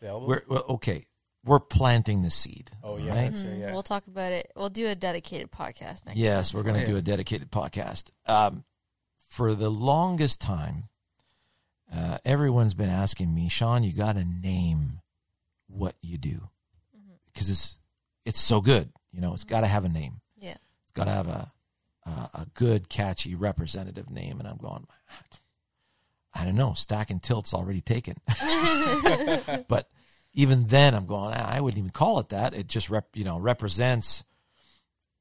[0.00, 0.28] the album.
[0.28, 1.06] we're, well, okay.
[1.44, 2.70] We're planting the seed.
[2.84, 3.10] Oh, yeah.
[3.14, 3.30] right?
[3.30, 3.60] That's it, Mhm.
[3.60, 3.72] yeah.
[3.72, 4.50] We'll talk about it.
[4.56, 6.58] We'll do a dedicated podcast next Yes, time.
[6.58, 8.10] we're going to Oh, do a dedicated podcast.
[8.26, 8.64] Um,
[9.28, 10.88] for the longest time,
[11.92, 15.00] uh, everyone's been asking me, Shawn, you got to name
[15.68, 16.48] what you do
[17.26, 17.78] because it's
[18.24, 18.92] it's so good.
[19.10, 20.20] You know, it's got to have a name.
[20.36, 20.56] Yeah.
[20.84, 21.52] It's got to have a,
[22.06, 24.38] a a good, catchy, representative name.
[24.38, 24.86] And I'm going,
[26.34, 26.72] I don't know.
[26.74, 28.16] Stack and tilt's already taken,
[29.68, 29.88] but
[30.34, 31.34] even then, I'm going.
[31.34, 32.54] I wouldn't even call it that.
[32.54, 34.24] It just rep, you know, represents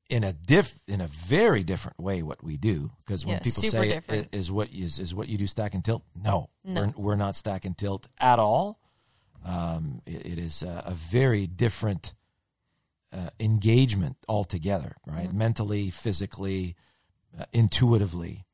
[0.09, 2.91] in a diff in a very different way what we do.
[3.05, 5.73] Because when Yeah, people say it, it is what is is what you do stack
[5.73, 6.03] and tilt.
[6.15, 6.93] No, No.
[6.97, 8.79] We're, we're not stack and tilt at all.
[9.45, 12.13] Um, it, it is a, a very different
[13.11, 15.27] uh, engagement altogether, right?
[15.29, 15.33] Mhm.
[15.33, 16.75] Mentally, physically,
[17.37, 18.45] uh, intuitively,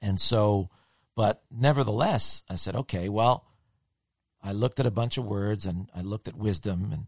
[0.00, 0.70] and so.
[1.16, 3.44] But nevertheless, I said, okay, well,
[4.42, 7.06] I looked at a bunch of words and I looked at wisdom and,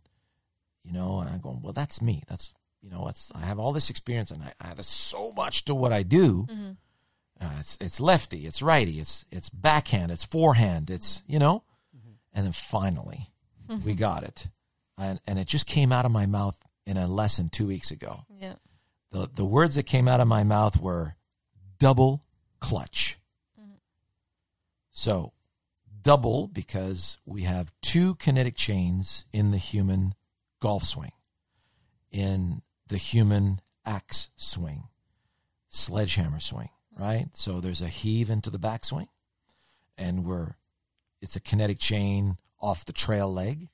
[0.85, 2.23] you know, and I'm going, well, that's me.
[2.29, 5.65] That's, you know, it's, I have all this experience and I, I have so much
[5.67, 6.47] to what I do.
[6.51, 6.77] Mhm.
[7.39, 11.63] Uh, it's, it's lefty, it's righty, it's, it's backhand, it's forehand, it's, you know,
[12.33, 13.29] and then finally
[13.85, 14.49] we got it.
[14.97, 18.21] And, and it just came out of my mouth in a lesson two weeks ago.
[18.39, 18.55] Yeah.
[19.11, 21.17] The, the words that came out of my mouth were
[21.79, 22.23] double
[22.61, 23.19] clutch.
[24.99, 25.35] So,
[26.01, 30.15] double because we have two kinetic chains in the human
[30.59, 31.13] golf swing,
[32.11, 34.85] in the human axe swing,
[35.69, 37.27] sledgehammer swing, right?
[37.35, 39.09] So, there's a heave into the backswing,
[39.99, 40.55] and we're
[41.21, 43.69] it's a kinetic chain off the trail leg.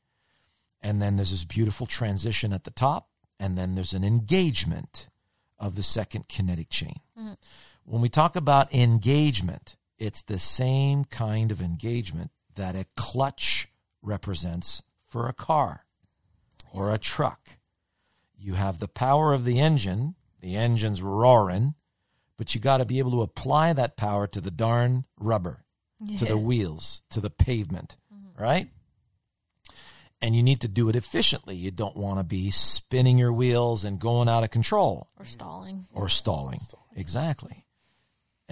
[0.80, 3.06] And then there's this beautiful transition at the top,
[3.38, 5.06] and then there's an engagement
[5.56, 6.96] of the second kinetic chain.
[7.16, 7.34] Mm-hmm.
[7.84, 13.68] When we talk about engagement, it's the same kind of engagement that a clutch
[14.02, 15.86] represents for a car
[16.72, 17.50] or a truck.
[18.36, 21.74] You have the power of the engine, the engine's roaring,
[22.36, 25.64] but you got to be able to apply that power to the darn rubber,
[26.18, 28.42] to the wheels, to the pavement, mm-hmm.
[28.42, 28.68] right?
[30.20, 31.54] And you need to do it efficiently.
[31.54, 35.86] You don't want to be spinning your wheels and going out of control Or stalling.
[35.92, 36.60] or stalling.
[36.96, 37.66] Exactly.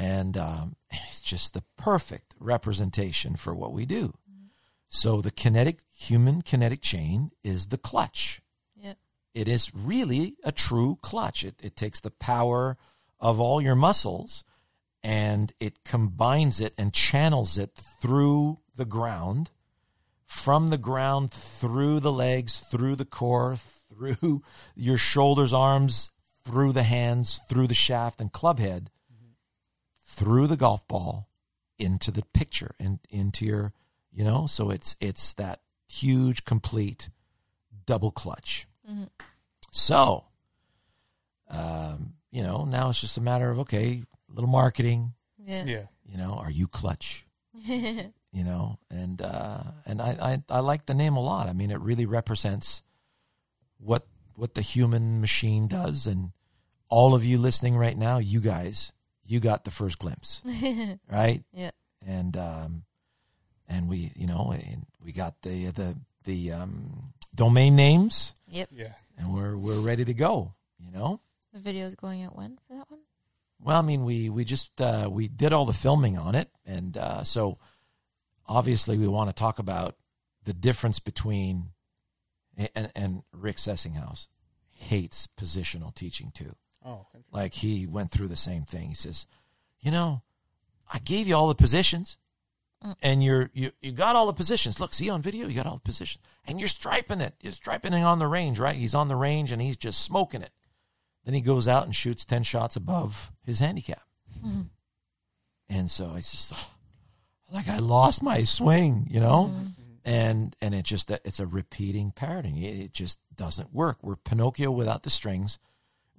[0.01, 4.14] And um, it's just the perfect representation for what we do.
[4.92, 8.42] So the kinetic, human kinetic chain is the clutch.
[8.74, 8.96] Yep.
[9.34, 11.44] It is really a true clutch.
[11.44, 12.76] It, it takes the power
[13.20, 14.42] of all your muscles
[15.03, 19.51] and it combines it and channels it through the ground,
[20.26, 24.42] from the ground through the legs, through the core, through
[24.74, 26.11] your shoulders, arms,
[26.42, 28.90] through the hands, through the shaft and club head,
[30.20, 31.28] through the golf ball
[31.78, 33.72] into the picture and into your,
[34.12, 37.08] you know, so it's it's that huge complete
[37.86, 38.66] double clutch.
[39.70, 40.24] So,
[41.48, 45.64] um, you know, now it's just a matter of okay, a little marketing, Yeah.
[45.64, 45.82] Yeah.
[46.04, 47.24] you know, are you clutch?
[47.64, 51.48] you know, and uh, and I, I I like the name a lot.
[51.48, 52.82] I mean, it really represents
[53.78, 56.32] what what the human machine does, and
[56.88, 58.92] all of you listening right now, you guys,
[59.30, 60.42] you got the first glimpse,
[61.10, 61.44] right?
[61.52, 61.70] Yeah.
[62.04, 62.82] And um,
[63.68, 68.68] and we, you know, and we got the the the um, domain names, Yep.
[68.72, 68.92] Yeah.
[69.16, 70.54] and we're we're ready to go.
[70.84, 71.20] You know.
[71.52, 73.00] The video's going out when for that one?
[73.60, 76.96] Well, I mean, we we just uh, we did all the filming on it, and
[76.96, 77.58] uh, so
[78.46, 79.94] obviously we want to talk about
[80.44, 81.70] the difference between
[82.74, 84.26] and, and Rick Sessinghaus
[84.70, 86.56] hates positional teaching too.
[86.84, 87.06] Oh.
[87.32, 88.88] Like he went through the same thing.
[88.88, 89.26] He says,
[89.80, 90.22] you know,
[90.92, 92.16] I gave you all the positions,
[92.84, 92.94] mm.
[93.02, 94.80] and you're you you got all the positions.
[94.80, 97.34] Look, see on video, you got all the positions, and you're striping it.
[97.40, 98.76] You're striping it on the range, right?
[98.76, 100.52] He's on the range and he's just smoking it.
[101.24, 104.02] Then he goes out and shoots ten shots above his handicap,
[104.38, 104.62] mm-hmm.
[105.68, 106.70] and so it's just oh,
[107.52, 109.50] like I lost my swing, you know.
[109.52, 109.66] Mm-hmm.
[110.02, 112.56] And and it just it's a repeating pattern.
[112.56, 113.98] It it just doesn't work.
[114.02, 115.58] We're Pinocchio without the strings.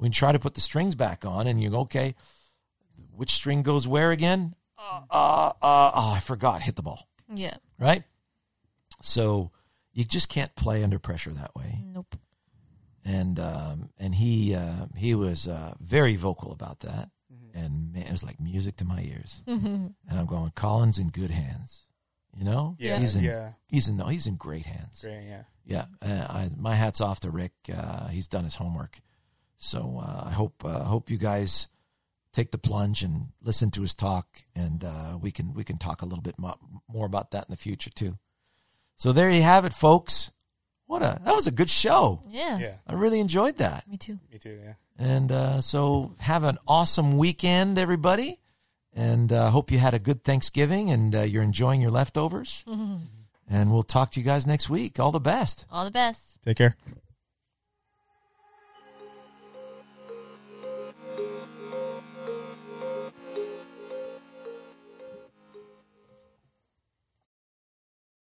[0.02, 2.16] We try to put the strings back on, and you go, okay,
[3.16, 4.56] which string goes where again?
[4.78, 6.62] Uh, uh, uh, oh, I forgot.
[6.64, 7.56] Hit the ball, Yeah.
[7.80, 8.04] right?
[9.02, 9.52] So
[9.94, 11.80] you just can't play under pressure that way.
[11.86, 12.16] Nope.
[13.06, 17.10] And um, and he uh, he was uh, very vocal about that,
[17.54, 19.42] and man, it was like music to my ears.
[19.48, 21.86] And I'm going, Collin's in good hands,
[22.36, 22.76] you know.
[22.80, 23.00] Yeah.
[23.00, 23.52] he's in Yeah.
[23.68, 25.02] he's in no, he's in great hands.
[25.02, 25.26] Great.
[25.28, 25.44] Yeah.
[25.64, 27.54] Yeah, uh, I, my hats off to Rick.
[27.76, 29.00] Uh, he's done his homework.
[29.64, 31.68] So uh, I hope uh, hope you guys
[32.34, 36.02] take the plunge and listen to his talk, and uh, we can we can talk
[36.02, 36.58] a little bit mo-
[36.88, 38.18] more about that in the future too.
[38.98, 40.32] So there you have it, folks.
[40.88, 42.22] What a that was a good show.
[42.28, 42.58] Yeah.
[42.58, 42.76] Yeah.
[42.88, 43.88] I really enjoyed that.
[43.88, 44.20] Me too.
[44.32, 44.60] Me too.
[44.66, 44.74] Yeah.
[44.98, 48.40] And uh, so have an awesome weekend, everybody.
[48.94, 52.66] And uh, hope you had a good Thanksgiving and uh, you're enjoying your leftovers.
[53.50, 55.00] And we'll talk to you guys next week.
[55.00, 55.66] All the best.
[55.72, 56.38] All the best.
[56.44, 56.76] Take care.